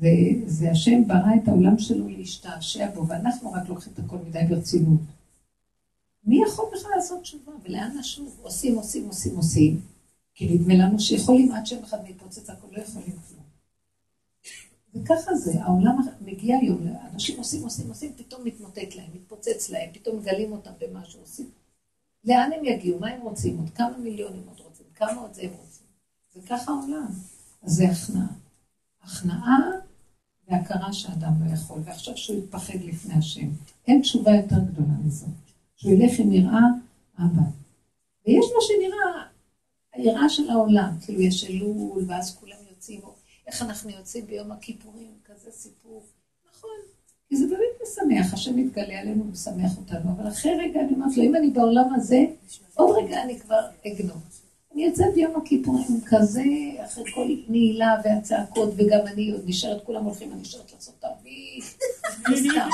[0.00, 5.00] וזה השם ברא את העולם שלו להשתעשע בו, ואנחנו רק לוקחים את הכל מדי ברצינות.
[6.24, 7.52] מי יכול בכלל לעשות תשובה?
[7.64, 8.36] ולאן נשוב?
[8.42, 9.80] עושים, עושים, עושים, עושים.
[10.34, 13.16] כי נדמה לנו שיכולים עד שם אחד מתפוצץ הכל, לא יכולים.
[15.02, 20.18] וככה זה, העולם מגיע היום, אנשים עושים, עושים, עושים, פתאום מתמוטט להם, מתפוצץ להם, פתאום
[20.18, 21.50] מגלים אותם במה שעושים.
[22.24, 22.98] לאן הם יגיעו?
[22.98, 23.58] מה הם רוצים?
[23.58, 24.86] עוד כמה מיליונים עוד רוצים?
[24.94, 25.86] כמה עוד זה הם רוצים?
[26.34, 27.06] זה ככה העולם.
[27.62, 28.26] אז זה הכנעה.
[29.02, 29.58] הכנעה
[30.48, 33.48] והכרה שאדם לא יכול, ועכשיו שהוא יתפחד לפני השם.
[33.88, 35.28] אין תשובה יותר גדולה מזאת.
[35.76, 36.66] שהוא ילך עם יראה
[37.18, 37.42] אבא.
[38.26, 39.26] ויש מה שנראה
[39.92, 43.14] היראה של העולם, כאילו יש אלול, ואז כולם יוצאים, או
[43.46, 46.02] איך אנחנו יוצאים ביום הכיפורים, כזה סיפור.
[46.50, 46.78] נכון,
[47.28, 51.22] כי זה באמת משמח, השם מתגלה עלינו ומשמח אותנו, אבל אחרי רגע אני אומרת לו,
[51.22, 52.24] אם אני בעולם הזה,
[52.74, 54.22] עוד רגע אני כבר אגנוב.
[54.74, 56.42] אני יוצאת ביום הכיפורים כזה,
[56.84, 61.64] אחרי כל נעילה והצעקות, וגם אני עוד נשארת, כולם הולכים, אני נשארת לעשות תרביט,
[62.22, 62.68] סתם.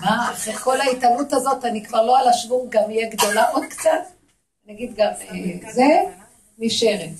[0.00, 4.20] מה, אחרי כל ההתעלות הזאת, אני כבר לא על השוונג, גם אהיה גדולה עוד קצת?
[4.66, 5.88] נגיד גם אה, זה,
[6.60, 7.10] נשארת.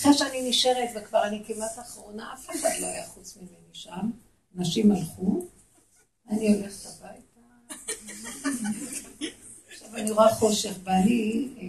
[0.00, 4.10] אחרי שאני נשארת וכבר אני כמעט אחרונה, אף אחד לא היה חוץ ממני שם.
[4.54, 5.42] נשים הלכו,
[6.30, 7.40] אני הולכת הביתה.
[9.72, 11.66] עכשיו אני רואה חושך, בעלי אה,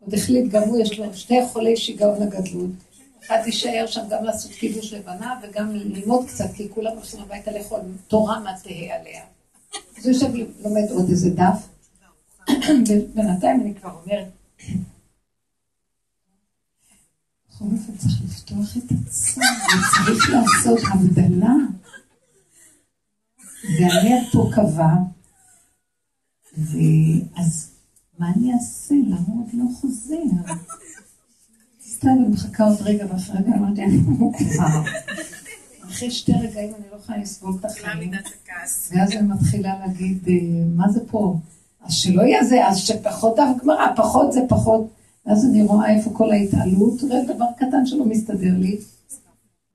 [0.00, 2.70] עוד החליט, גם הוא יש לו שני חולי שיגעון הגדלות.
[3.26, 7.80] אחד יישאר שם גם לעשות קידוש לבנה וגם ללמוד קצת, כי כולם הולכים הביתה לאכול
[8.08, 9.22] תורה מה תהא עליה.
[9.98, 11.68] אז הוא יושב לומד עוד איזה דף,
[12.88, 14.26] ובינתיים אני כבר אומרת,
[17.58, 21.54] בכל אופן צריך לפתוח את עצמו, וצריך לעשות הבדלה.
[23.64, 24.94] והלב פה קבע,
[26.56, 27.70] ואז
[28.18, 28.94] מה אני אעשה?
[28.94, 30.54] למה הוא עוד לא חוזר?
[31.88, 33.98] סתם אני מחכה עוד רגע בהפרדה, אמרתי, אני
[34.54, 34.82] כבר.
[35.88, 38.12] אחרי שתי רגעים אני לא יכולה לסבול את החיים.
[38.90, 40.34] ואז אני מתחילה להגיד, אה,
[40.76, 41.38] מה זה פה?
[41.80, 44.97] אז שלא יהיה זה, אז שפחות דף גמרא, פחות זה פחות.
[45.28, 48.78] ואז אני רואה איפה כל ההתעלות, רק דבר קטן שלא מסתדר לי.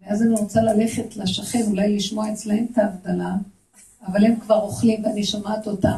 [0.01, 3.35] ואז אני רוצה ללכת לשכן, אולי לשמוע אצלהם את ההבדלה,
[4.07, 5.97] אבל הם כבר אוכלים ואני שומעת אותם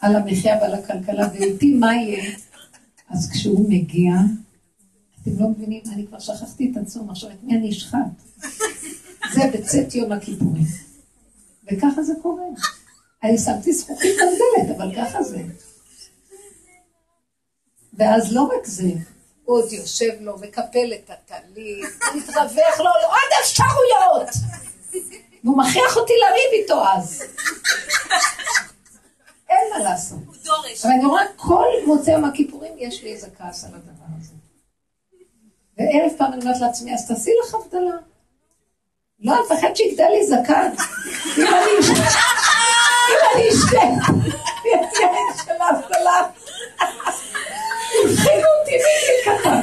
[0.00, 2.34] על המחיה ועל הכלכלה, ואיתי מה יהיה?
[3.10, 4.12] אז כשהוא מגיע,
[5.22, 7.98] אתם לא מבינים, אני כבר שכחתי את הצום, עכשיו את מי אני אשחט?
[9.34, 10.64] זה בצאת יום הכיפורים.
[11.72, 12.44] וככה זה קורה.
[13.24, 15.42] אני שמתי זכוכית על דלת, אבל ככה זה.
[17.98, 18.90] ואז לא רק זה,
[19.44, 21.84] הוא עוד יושב לו, מקפל את הטלית,
[22.14, 24.28] מתרווח לו, לא עוד אפשרויות!
[25.44, 27.22] והוא מכריח אותי לריב איתו אז.
[29.48, 30.18] אין מה לעשות.
[30.26, 30.84] הוא דורש.
[30.84, 34.34] אבל אני רואה כל מוצאי יום הכיפורים יש לי איזה כעס על הדבר הזה.
[35.78, 37.96] ואלף פעם אני אומרת לעצמי, אז תעשי לך הבדלה.
[39.20, 40.72] לא, אני מפחד שיגדל לי זקן.
[41.38, 42.08] אם אני אשתה,
[43.08, 43.76] אם אני אשתה,
[44.64, 46.28] יש יין של ההבדלה.
[48.04, 49.60] הבחינו אותי מגיל קטן.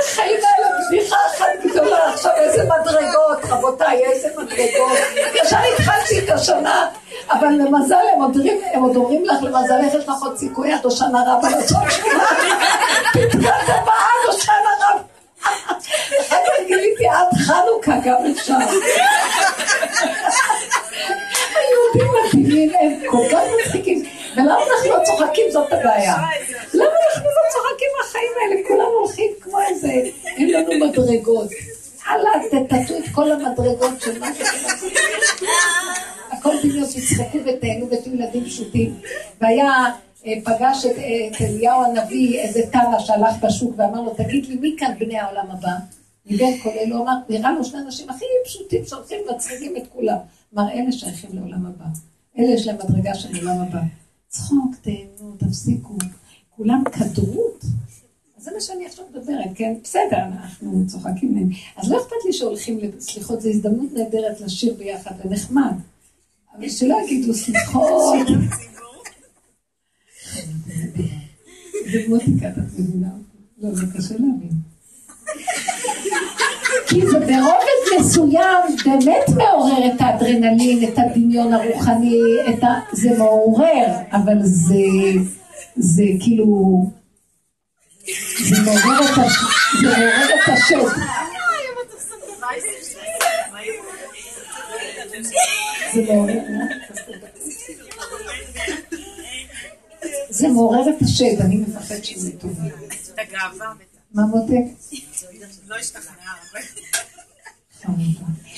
[0.00, 4.98] החיים האלה בדיחה אחת גדולה, עכשיו איזה מדרגות, רבותיי, איזה מדרגות.
[5.34, 6.88] ישר התחלתי את השנה,
[7.30, 7.94] אבל למזל
[8.72, 12.24] הם עוד אומרים, לך, למזלך יש לך עוד סיכוי עד הושענא רבה לעשות תשובה.
[13.12, 15.02] פתחת הבאה עד הושענא רבה.
[16.20, 18.54] אחר כך גיליתי עד חנוכה גם אפשר.
[25.50, 26.16] זאת הבעיה.
[26.74, 28.68] למה אנחנו לא צוחקים מהחיים האלה?
[28.68, 29.92] כולם הולכים כמו איזה,
[30.36, 31.48] אין לנו מדרגות.
[32.06, 34.70] הלאה, תטטו את כל המדרגות של מה שאתם
[36.30, 38.94] הכל דמיון, תצחקו ותהנו ותהיו ילדים פשוטים.
[39.40, 39.70] והיה,
[40.26, 44.54] אה, פגש את אה, את אליהו הנביא, איזה תנא שהלך בשוק ואמר לו, תגיד לי,
[44.54, 45.72] מי כאן בני העולם הבא?
[46.26, 50.16] מבין כל אלו, אמר, נראה לו שני אנשים הכי פשוטים שהולכים ומצחיקים את כולם.
[50.54, 51.84] אמר, אלה שייכים לעולם הבא.
[52.38, 53.80] אלה יש להם מדרגה של עולם הבא.
[54.30, 55.94] צחוק, תהנו, תפסיקו.
[56.56, 57.64] כולם כדרות.
[58.36, 59.74] אז זה מה שאני עכשיו מדברת, כן?
[59.82, 61.48] בסדר, אנחנו צוחקים מהם.
[61.76, 65.74] אז לא אכפת לי שהולכים לסליחות, זו הזדמנות נהדרת לשיר ביחד, ונחמד.
[66.56, 68.26] אבל שלא יגידו סליחות.
[71.92, 73.10] זה מותיקה, את מבינה?
[73.58, 74.50] לא, זה קשה להבין.
[76.90, 82.68] כי זה ברובד מסוים באמת מעורר את האדרנלין, את הדמיון הרוחני, את ה...
[82.92, 84.74] זה מעורר, אבל זה,
[85.76, 86.86] זה כאילו,
[88.48, 89.18] זה מעורר את,
[90.48, 90.72] הש...
[95.94, 96.40] זה מעורר מעורר,
[100.30, 102.58] זה מעורר את השד, אני מפחד שזה טוב.
[103.14, 103.89] את הגאווה.
[104.14, 104.64] מה מותק?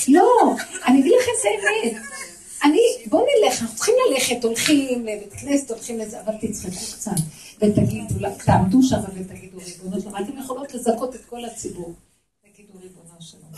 [0.08, 0.54] לא
[0.86, 2.02] אני אגיד לכם את האמת.
[2.64, 7.10] אני, בואו נלך, אנחנו צריכים ללכת, הולכים לבית כנסת, הולכים לזה, אבל תצחקו קצת,
[7.56, 11.94] ותגידו, תעמדו שם ותגידו, ריבונו שלום, אתם יכולות לזכות את כל הציבור.
[12.42, 13.52] תגידו, ריבונו שלום,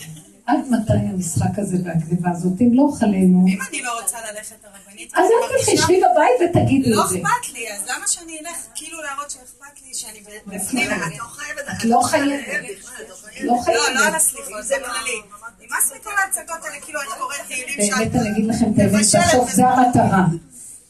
[0.46, 5.12] עד מתי המשחק הזה והגניבה הזאת, אם לא חלנו, אם אני לא רוצה ללכת לרבנית,
[5.14, 7.16] אז אל תלכי, שבי בבית ותגידו לא את זה.
[7.16, 10.90] אכפת לי, אז למה שאני אלך כאילו להראות שאכפת לי, שאני בפנים?
[10.90, 11.64] את לא חייבת.
[11.78, 12.44] את לא חייבת.
[12.48, 13.74] את לא חייבת.
[13.74, 14.14] לא לא, לא על.
[14.14, 15.20] הסליחות, זה כללי.
[15.60, 18.20] נמאס מכל ההצגות האלה, כאילו את קוראת תהילים באמת שאת...
[18.20, 20.26] אני אגיד לכם את האמת, בסוף זה המטרה.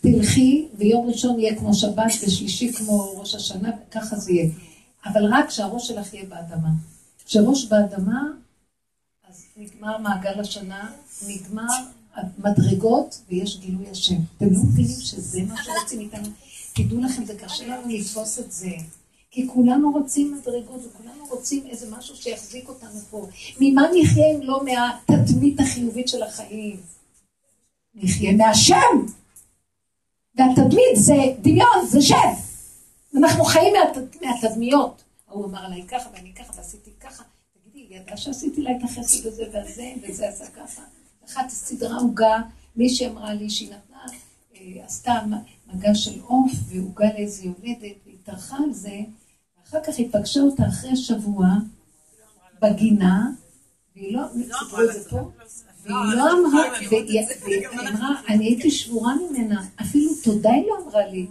[0.01, 4.51] תלכי, ויום ראשון יהיה כמו שבת, ושלישי כמו ראש השנה, וככה זה יהיה.
[5.07, 6.69] אבל רק שהראש שלך יהיה באדמה.
[7.27, 8.21] כשראש באדמה,
[9.35, 10.91] אז נגמר מעגל השנה,
[11.29, 11.67] נגמר
[12.15, 14.15] המדרגות, ויש גילוי השם.
[14.37, 16.29] אתם לא מבינים שזה מה שרוצים איתנו?
[16.75, 18.71] תדעו לכם, זה קשה לנו לתפוס את זה.
[19.31, 23.27] כי כולנו רוצים מדרגות, וכולנו רוצים איזה משהו שיחזיק אותנו פה.
[23.61, 26.81] ממה נחיה אם לא מהתדמית החיובית של החיים?
[27.95, 29.07] נחיה מהשם.
[30.35, 32.17] והתדמית זה דמיון, זה שם.
[33.19, 35.03] אנחנו חיים מהת, מהתדמיות.
[35.29, 37.25] ההוא אמר עליי ככה ואני ככה ועשיתי ככה.
[37.91, 40.83] ידעה שעשיתי לה את החסד הזה והזה, וזה עשה ככה.
[41.27, 42.43] אחת סדרה עוגה,
[42.77, 44.07] מישהי אמרה לי שהיא נתנה,
[44.57, 45.13] אה, עשתה
[45.73, 49.01] מגע של עוף ועוגה לאיזה יולדת, והיא טרחה על זה,
[49.59, 51.47] ואחר כך היא פגשה אותה אחרי שבוע
[52.63, 53.31] בגינה,
[53.97, 55.31] והיא לא, סיפרו את זה פה?
[55.83, 61.07] והיא לא אמרה, והיא והיא אמרה, אני הייתי שבורה ממנה, אפילו תודה היא לא אמרה
[61.07, 61.27] לי.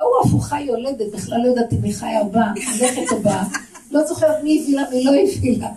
[0.00, 3.44] ההוא הפוכה יולדת, בכלל לא יודעת אם היא חיה או באה, הולכת או באה,
[3.90, 5.68] לא זוכרת מי הביא לה, מי לא הביא לה.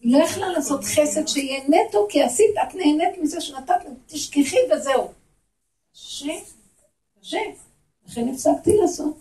[0.00, 4.56] היא לא יכלה לעשות חסד שיהיה נטו, כי עשית, את נהנית מזה שנתת, לה, תשכחי
[4.72, 5.08] וזהו.
[5.92, 6.32] קשה,
[7.20, 7.38] קשה.
[8.08, 9.18] לכן הפסקתי לעשות.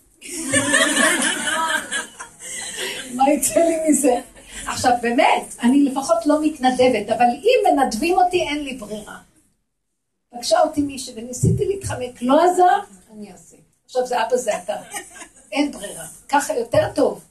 [3.16, 4.22] מה יצא לי מזה?
[4.68, 9.18] עכשיו באמת, אני לפחות לא מתנדבת, אבל אם מנדבים אותי, אין לי ברירה.
[10.30, 12.80] פגשה אותי מישהי וניסיתי להתחמק, לא עזר,
[13.14, 13.56] אני אעשה.
[13.86, 14.76] עכשיו זה אבא זה אתה.
[15.52, 16.06] אין ברירה.
[16.30, 17.24] ככה יותר טוב.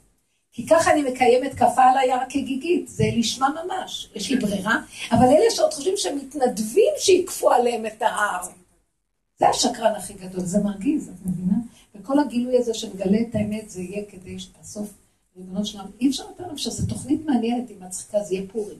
[0.56, 4.78] כי ככה אני מקיימת כפה על היער כגיגית, זה לשמה ממש, יש לי ברירה,
[5.12, 8.48] אבל אלה שעוד חושבים שהם מתנדבים שיקפו עליהם את ההר.
[9.38, 11.54] זה השקרן הכי גדול, זה מרגיז, את מבינה?
[11.94, 14.94] וכל הגילוי הזה שמגלה את האמת, זה יהיה כדי שבסוף,
[15.36, 18.78] ריבונו שלם, אי אפשר לתאר לך שזו תוכנית מעניינת, היא מצחיקה, זה יהיה פורים.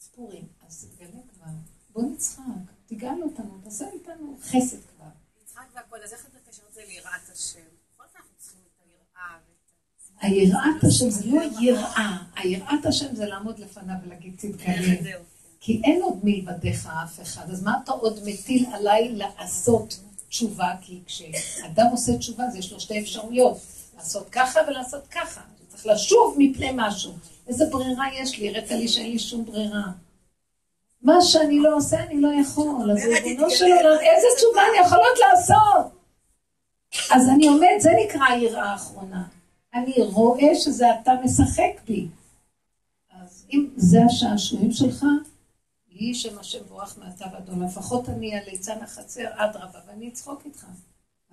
[0.00, 1.50] אז פורים, אז תגלה כבר,
[1.90, 2.42] בוא נצחק,
[2.86, 5.10] תגאל אותנו, תעשה איתנו חסד כבר.
[5.42, 7.60] יצחק והכל, אז איך אתה מקשר את זה ליראת השם?
[7.94, 10.09] בכל זאת אנחנו צריכים את היראה ואת ה...
[10.20, 15.02] היראת השם זה לא יראה, היראת השם זה לעמוד לפניו ולהגיד תתגלה.
[15.02, 15.22] זהו.
[15.60, 20.68] כי אין עוד מלבדיך אף אחד, אז מה אתה עוד מטיל עליי לעשות תשובה?
[20.80, 23.58] כי כשאדם עושה תשובה, אז יש לו שתי אפשרויות,
[23.96, 25.40] לעשות ככה ולעשות ככה.
[25.68, 27.12] צריך לשוב מפני משהו.
[27.48, 28.48] איזה ברירה יש לי?
[28.48, 29.82] הראת לי שאין לי שום ברירה.
[31.02, 32.90] מה שאני לא עושה, אני לא יכול.
[32.90, 36.00] אז ריבונו של עולם, איזה תשובה אני יכולות לעשות?
[37.10, 39.24] אז אני עומד, זה נקרא היראה האחרונה.
[39.74, 42.08] אני רואה שזה אתה משחק בי.
[43.10, 45.04] אז אם זה השעשועים שלך,
[45.88, 47.62] יהי שם השם בורך מעתה ועד עולם.
[47.62, 50.66] לפחות אני הליצן החצר, אדרבה, ואני אצחוק איתך.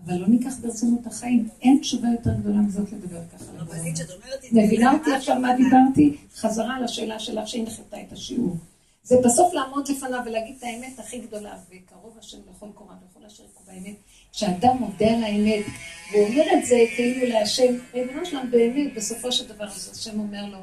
[0.06, 1.50] אבל לא ניקח ברצינות החיים.
[1.62, 3.52] אין תשובה יותר גדולה מזאת לדבר ככה.
[3.58, 6.18] רבנית, שאת אומרת, מבינה אותי עכשיו מה דיברתי?
[6.36, 8.56] חזרה על השאלה שלך שהנחתה את השיעור.
[9.04, 13.44] זה בסוף לעמוד לפניו ולהגיד את האמת הכי גדולה, וקרוב השם לכל קורה וכל אשר
[13.44, 13.96] יקום באמת.
[14.32, 15.66] כשאדם מודה על האמת,
[16.12, 20.46] והוא אומר את זה כאילו להשם, ריבונו שלנו באמת, בסופו של דבר, אז השם אומר
[20.46, 20.60] לו,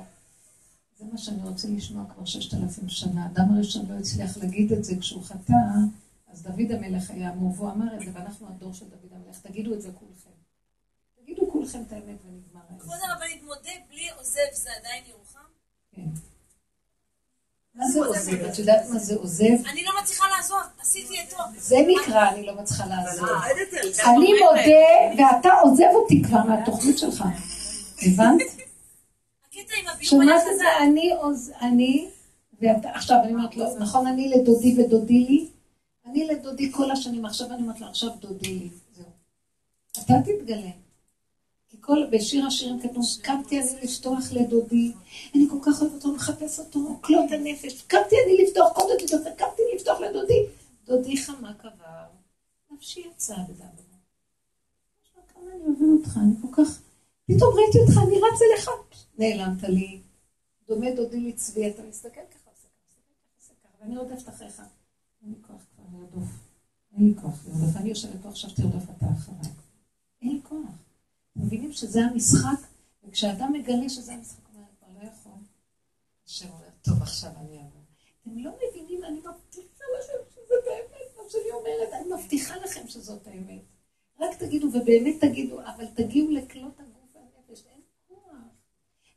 [0.99, 3.25] זה מה שאני רוצה לשמוע כבר ששת אלפים שנה.
[3.25, 5.53] האדם הראשון לא הצליח להגיד את זה כשהוא חטא,
[6.33, 9.41] אז דוד המלך היה אמור, והוא אמר את זה, ואנחנו הדור של דוד המלך.
[9.41, 10.31] תגידו את זה כולכם.
[11.23, 13.11] תגידו כולכם את האמת ונגמר כבוד העסק.
[13.11, 15.39] הרבנית, מודה בלי עוזב זה עדיין ירוחם?
[15.93, 16.34] כן.
[17.75, 18.45] מה זה עוזב?
[18.45, 19.67] את יודעת מה זה עוזב?
[19.73, 21.37] אני לא מצליחה לעזוב, עשיתי אתו.
[21.59, 23.23] זה נקרא אני לא מצליחה על זה.
[24.11, 27.25] אני מודה, ואתה עוזב אותי כבר מהתוכנית שלך.
[28.03, 28.43] הבנת?
[30.01, 30.59] שומעת את.
[30.59, 30.65] זה?
[30.83, 31.53] אני עוז...
[31.61, 32.09] אני...
[32.85, 35.49] עכשיו אני אומרת לו, נכון, אני לדודי ודודי לי?
[36.07, 38.69] אני לדודי כל השנים, עכשיו אני אומרת לו, עכשיו דודי לי.
[38.97, 39.05] זהו.
[39.93, 40.71] אתה תתגלה.
[41.87, 44.93] כל, בשיר השירים כתוב, קמתי אני לפתוח לדודי,
[45.35, 49.63] אני כל כך אוהב אותו, מחפש אותו, כלות הנפש, קמתי אני לפתוח, קודם כל, קמתי
[49.77, 50.47] לפתוח לדודי,
[50.87, 52.05] דודי חמה קבר,
[52.71, 53.69] נפשי יצאה בדברו.
[55.35, 56.81] כמה אני אוהב אותך, אני כל כך,
[57.27, 58.71] פתאום ראיתי אותך, אני רץ אליך,
[59.19, 60.01] נעלמת לי,
[60.69, 62.75] דומה דודי לצבי, אתה מסתכל ככה, מסתכל
[63.39, 64.63] ככה, ככה, ואני רודפת אחריך.
[65.23, 66.29] אין לי כוח כבר לרדוף,
[66.97, 69.53] אין לי כוח לרדוף, אני יושבת פה עכשיו תרדוף אתה אחריי.
[70.23, 70.84] אין לי כוח.
[71.37, 72.67] מבינים שזה המשחק,
[73.05, 75.33] וכשאדם מגלה שזה המשחק, הוא אומר, כבר לא יכול.
[76.27, 77.83] השם אומר, טוב, עכשיו אני אעבור.
[78.23, 83.27] אתם לא מבינים, אני מבטיחה לכם שזה באמת מה שאני אומרת, אני מבטיחה לכם שזאת
[83.27, 83.63] האמת.
[84.21, 88.37] רק תגידו, ובאמת תגידו, אבל תגיעו לכלות הגוף והנפש, אין כוח.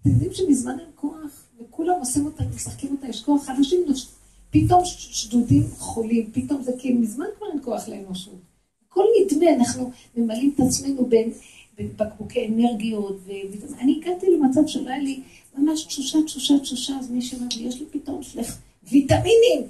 [0.01, 4.07] אתם יודעים שמזמן אין כוח, וכולם עושים אותה, משחקים אותה, יש כוח, אנשים נוש...
[4.49, 8.39] פתאום שדודים חולים, פתאום זה כי מזמן כבר אין כוח לאנושות.
[8.87, 11.33] הכל נדמה, אנחנו ממלאים את עצמנו בין...
[11.77, 15.21] בבקבוקי אנרגיות, ואני הגעתי למצב שלא היה לי
[15.57, 18.57] ממש תשושה, תשושה, תשושה, אז מישהו אמר לי, יש לי פתאום שלך
[18.91, 19.61] ויטמינים.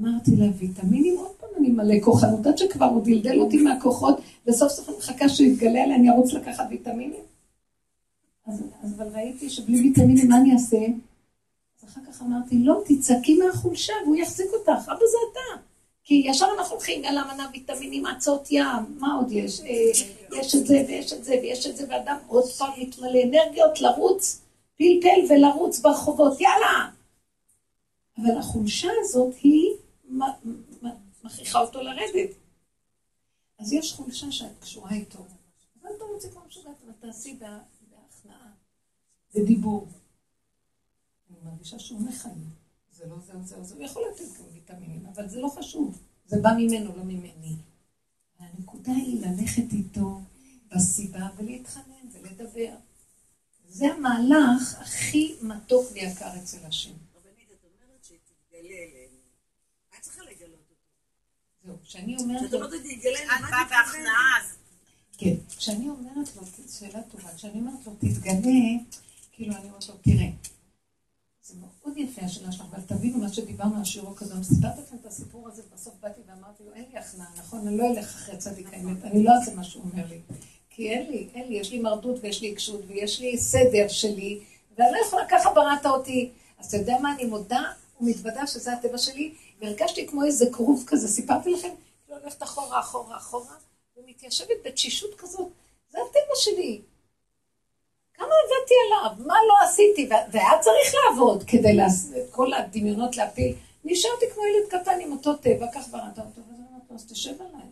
[0.00, 4.72] אמרתי לה, ויטמינים, עוד פעם אני מלא כוחנות, עד שכבר הוא דלדל אותי מהכוחות, וסוף
[4.72, 7.20] סוף אני מחכה שהוא יתגלה עליה, אני ארוץ לקחת ויטמינים.
[8.46, 10.86] אז, אז אבל ראיתי שבלי ויטמינים, מה אני אעשה?
[11.78, 15.62] אז אחר כך אמרתי, לא, תצעקי מהחולשה, והוא יחזיק אותך, אבא זה אתה.
[16.06, 19.60] כי ישר אנחנו הולכים על המנה ויטמינים, עצות ים, מה עוד יש?
[19.60, 19.66] אה,
[20.38, 24.42] יש את זה ויש את זה ויש את זה, ואדם עוד פעם מתמלא אנרגיות לרוץ,
[24.76, 26.90] פלפל ולרוץ ברחובות, יאללה!
[28.18, 29.70] אבל החולשה הזאת היא
[31.24, 32.30] מכריחה אותו לרדת.
[33.58, 35.18] אז יש חולשה שאת קשורה איתו.
[35.18, 38.48] אז אל תרוצי כמו משוגעת, אבל תעשי בהכנעה,
[39.34, 39.88] בדיבור.
[41.30, 42.55] אני מרגישה שהוא מחיים.
[43.06, 45.98] זה לא זהו זהו זהו, הוא יכול לתת גם ויטמינים, אבל זה לא חשוב.
[46.26, 47.56] זה בא ממנו, לא ממני.
[48.38, 50.20] הנקודה היא ללכת איתו
[50.68, 52.74] בסיבה ולהתחנן ולדבר.
[53.68, 56.90] זה המהלך הכי מתוק ויקר אצל השם.
[56.90, 59.18] רבנית, את אומרת שתתגלה אלינו.
[59.98, 60.74] את צריכה לגלות אותו.
[61.64, 62.40] זהו, כשאני אומרת...
[62.40, 64.56] כשאת אומרת תתגלה, את באה בהכנעה אז.
[65.18, 68.84] כן, כשאני אומרת לו, שאלה טובה, כשאני אומרת לו, תתגלה,
[69.32, 70.30] כאילו אני אומרת לו, תראה,
[71.46, 74.42] זה מאוד יפה השאלה שלך, אבל תבינו מה שדיברנו על שיעור הקודם.
[74.42, 77.66] סיפרתי לכם את הסיפור הזה, בסוף באתי ואמרתי לו, אין לי הכנעה, נכון?
[77.66, 80.20] אני לא אלך אחרי צדיק האמת, אני לא אעשה מה שהוא אומר לי.
[80.70, 84.40] כי אין לי, אין לי, יש לי מרדות ויש לי עיקשות ויש לי סדר שלי,
[84.78, 86.30] ואני לא יכולה, ככה בראת אותי.
[86.58, 87.62] אז אתה יודע מה, אני מודה
[88.00, 91.70] ומתוודה שזה הטבע שלי, והרגשתי כמו איזה כרוב כזה, סיפרתי לכם,
[92.04, 93.54] כאילו הולכת אחורה, אחורה, אחורה,
[93.96, 95.48] ומתיישבת בתשישות כזאת.
[95.90, 96.80] זה הטבע שלי.
[98.16, 99.26] כמה עבדתי עליו?
[99.26, 100.08] מה לא עשיתי?
[100.32, 103.54] והיה צריך לעבוד כדי את כל הדמיונות להפיל.
[103.84, 107.34] נשארתי כמו ילד קטן עם אותו טבע, כך בראת אותו, ואז אמרתי לו, אז תשב
[107.40, 107.68] עליי.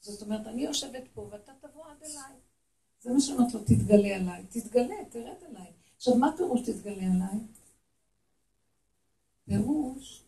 [0.00, 2.36] זאת אומרת, אני יושבת פה ואתה תבוא עד אליי.
[3.00, 4.42] זה מה שאומרת לו, תתגלה עליי.
[4.50, 5.66] תתגלה, תרד עליי.
[5.96, 7.38] עכשיו, מה פירוש תתגלה עליי?
[9.48, 10.22] פירוש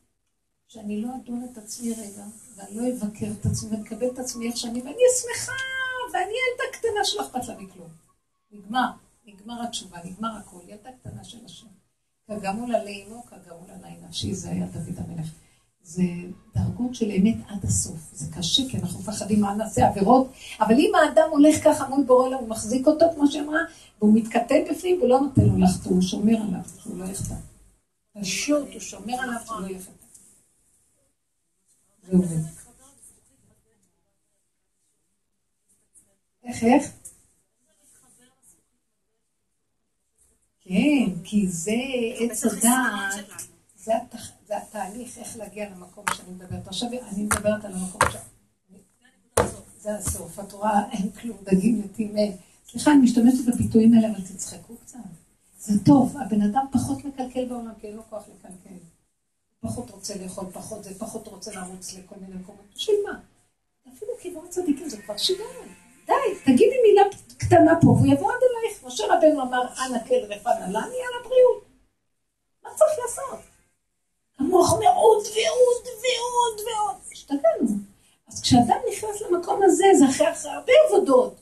[0.68, 2.24] שאני לא אדון את עצמי רגע,
[2.56, 5.52] ואני לא אבקר את עצמי, ואני אקבל את עצמי איך שאני, ואני אשמחה,
[6.12, 7.88] ואני ילדה קטנה שלא אכפת לה מכלום.
[8.52, 9.05] נגמר.
[9.26, 11.66] נגמר התשובה, נגמר הכל, ילדה קטנה של השם.
[12.26, 15.26] כגמול עלי אמו, כגמול עלי נפשי, זה היה דוד המלך.
[15.82, 16.02] זה
[16.54, 18.10] דרגות של אמת עד הסוף.
[18.12, 22.26] זה קשה, כי אנחנו מפחדים מה נעשה עבירות, אבל אם האדם הולך ככה מול בורא
[22.26, 23.60] עולם, הוא מחזיק אותו, כמו שאמרה,
[23.98, 27.34] והוא מתכתב בפנים, והוא לא נותן לו לחטוא, הוא שומר עליו, שהוא לא יחטא.
[28.20, 29.92] פשוט, הוא שומר עליו שהוא לא יחטא.
[36.44, 37.05] איך, איך?
[40.68, 41.76] כן, כי זה
[42.18, 43.24] עץ הדעת,
[43.76, 44.30] זה, התח...
[44.46, 46.68] זה התהליך, איך להגיע למקום שאני מדברת.
[46.68, 48.16] עכשיו אני מדברת על המקום ש...
[49.80, 52.36] זה הסוף, את רואה, אין כלום, דגים מתים, אין.
[52.68, 54.98] סליחה, אני משתמשת בביטויים האלה, אבל תצחקו קצת.
[55.58, 58.76] זה טוב, הבן אדם פחות מקלקל בעולם, כי אין לו כוח לקלקל.
[59.60, 62.64] פחות רוצה לאכול, פחות זה, פחות רוצה לרוץ לכל מיני מקומות.
[62.74, 63.18] בשביל מה?
[63.94, 65.85] אפילו קברות צדיקים זה כבר שיגעון.
[66.06, 67.02] די, תגידי מילה
[67.38, 68.84] קטנה פה, והוא יבוא עד אלייך.
[68.84, 71.64] משה רבנו אמר, אנא כל רפנה לנו, יאללה בריאות.
[72.64, 73.38] מה צריך לעשות?
[74.38, 76.96] המוח מאוד ועוד ועוד ועוד.
[77.12, 77.78] השתגענו.
[78.28, 81.34] אז כשאדם נכנס למקום הזה, זה אחרי, אחרי הרבה עבודות.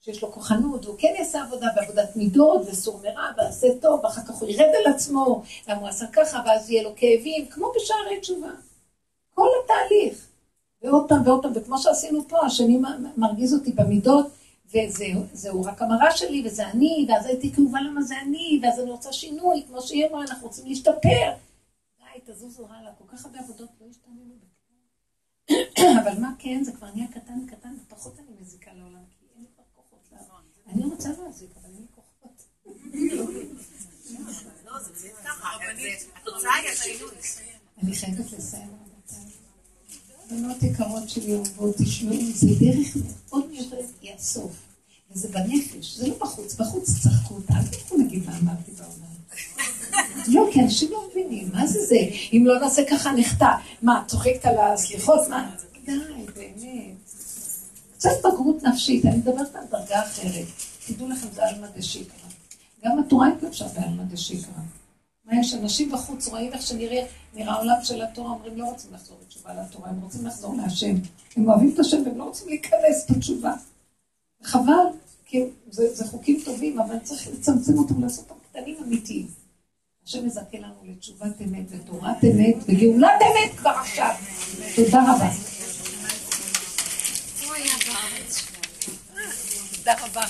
[0.00, 4.34] שיש לו כוחנות, והוא כן יעשה עבודה בעבודת מידות, וסור מרע, ועשה טוב, ואחר כך
[4.34, 8.50] הוא ירד על עצמו, למה הוא עשה ככה, ואז יהיה לו כאבים, כמו בשערי תשובה.
[9.34, 10.26] כל התהליך.
[10.84, 12.80] ועוד פעם ועוד פעם, וכמו שעשינו פה, השני
[13.16, 14.26] מרגיז אותי במידות,
[14.66, 19.12] וזהו רק המראה שלי, וזה אני, ואז הייתי כמובן למה זה אני, ואז אני רוצה
[19.12, 21.32] שינוי, כמו שהיא אמרה, אנחנו רוצים להשתפר.
[21.98, 24.44] די, תזוזו הלאה, כל כך הרבה עבודות לא השתנו בכלל.
[26.02, 29.48] אבל מה כן, זה כבר נהיה קטן קטן, ופחות אני מזיקה לעולם, כי אין לי
[29.54, 30.42] כבר כוחות לעולם.
[30.68, 32.42] אני לא רוצה להזיק, אבל אין לי כוחות.
[34.66, 35.48] לא, זה ככה,
[36.16, 37.10] התוצאה היא השינוי.
[37.82, 38.83] אני חייבת לסיים.
[40.36, 42.96] בנות יקרות שלי אוהבות, תשמעו, זה דרך
[43.28, 44.52] מאוד מיוחדת, היא הסוף.
[45.12, 49.14] וזה בנפש, זה לא בחוץ, בחוץ צחקו אותה, אל תלכו להגיד מה אמרתי בעולם.
[50.28, 51.96] לא, כי אנשים לא מבינים, מה זה זה?
[52.32, 53.50] אם לא נעשה ככה נחטא.
[53.82, 55.28] מה, צוחקת על הסליחות?
[55.28, 55.50] מה?
[55.84, 55.92] די,
[56.34, 56.94] באמת.
[57.96, 60.46] קצת בגרות נפשית, אני מדברת על דרגה אחרת.
[60.86, 62.28] תדעו לכם, זה עלמא דשיקרא.
[62.84, 64.52] גם התורה התלבשה בעלמא דשיקרא.
[65.24, 65.54] מה יש?
[65.54, 69.90] אנשים בחוץ רואים איך שנראה נראה העולם של התורה, אומרים לא רוצים לחזור בתשובה לתורה,
[69.90, 70.94] הם רוצים לחזור להשם.
[71.36, 73.52] הם אוהבים את השם והם לא רוצים להיכנס בתשובה.
[74.42, 74.86] חבל,
[75.26, 79.26] כי זה, זה חוקים טובים, אבל צריך לצמצם אותם, לעשות אותם קטנים אמיתיים.
[80.06, 84.14] השם מזכה לנו לתשובת אמת ותורת אמת וגאולת אמת כבר עכשיו.
[84.76, 85.30] תודה רבה.
[89.76, 90.26] תודה רבה.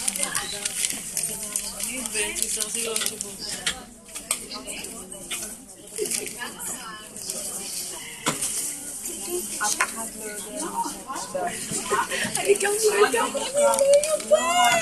[12.43, 14.75] Ele quer um joelho pra mim, pai!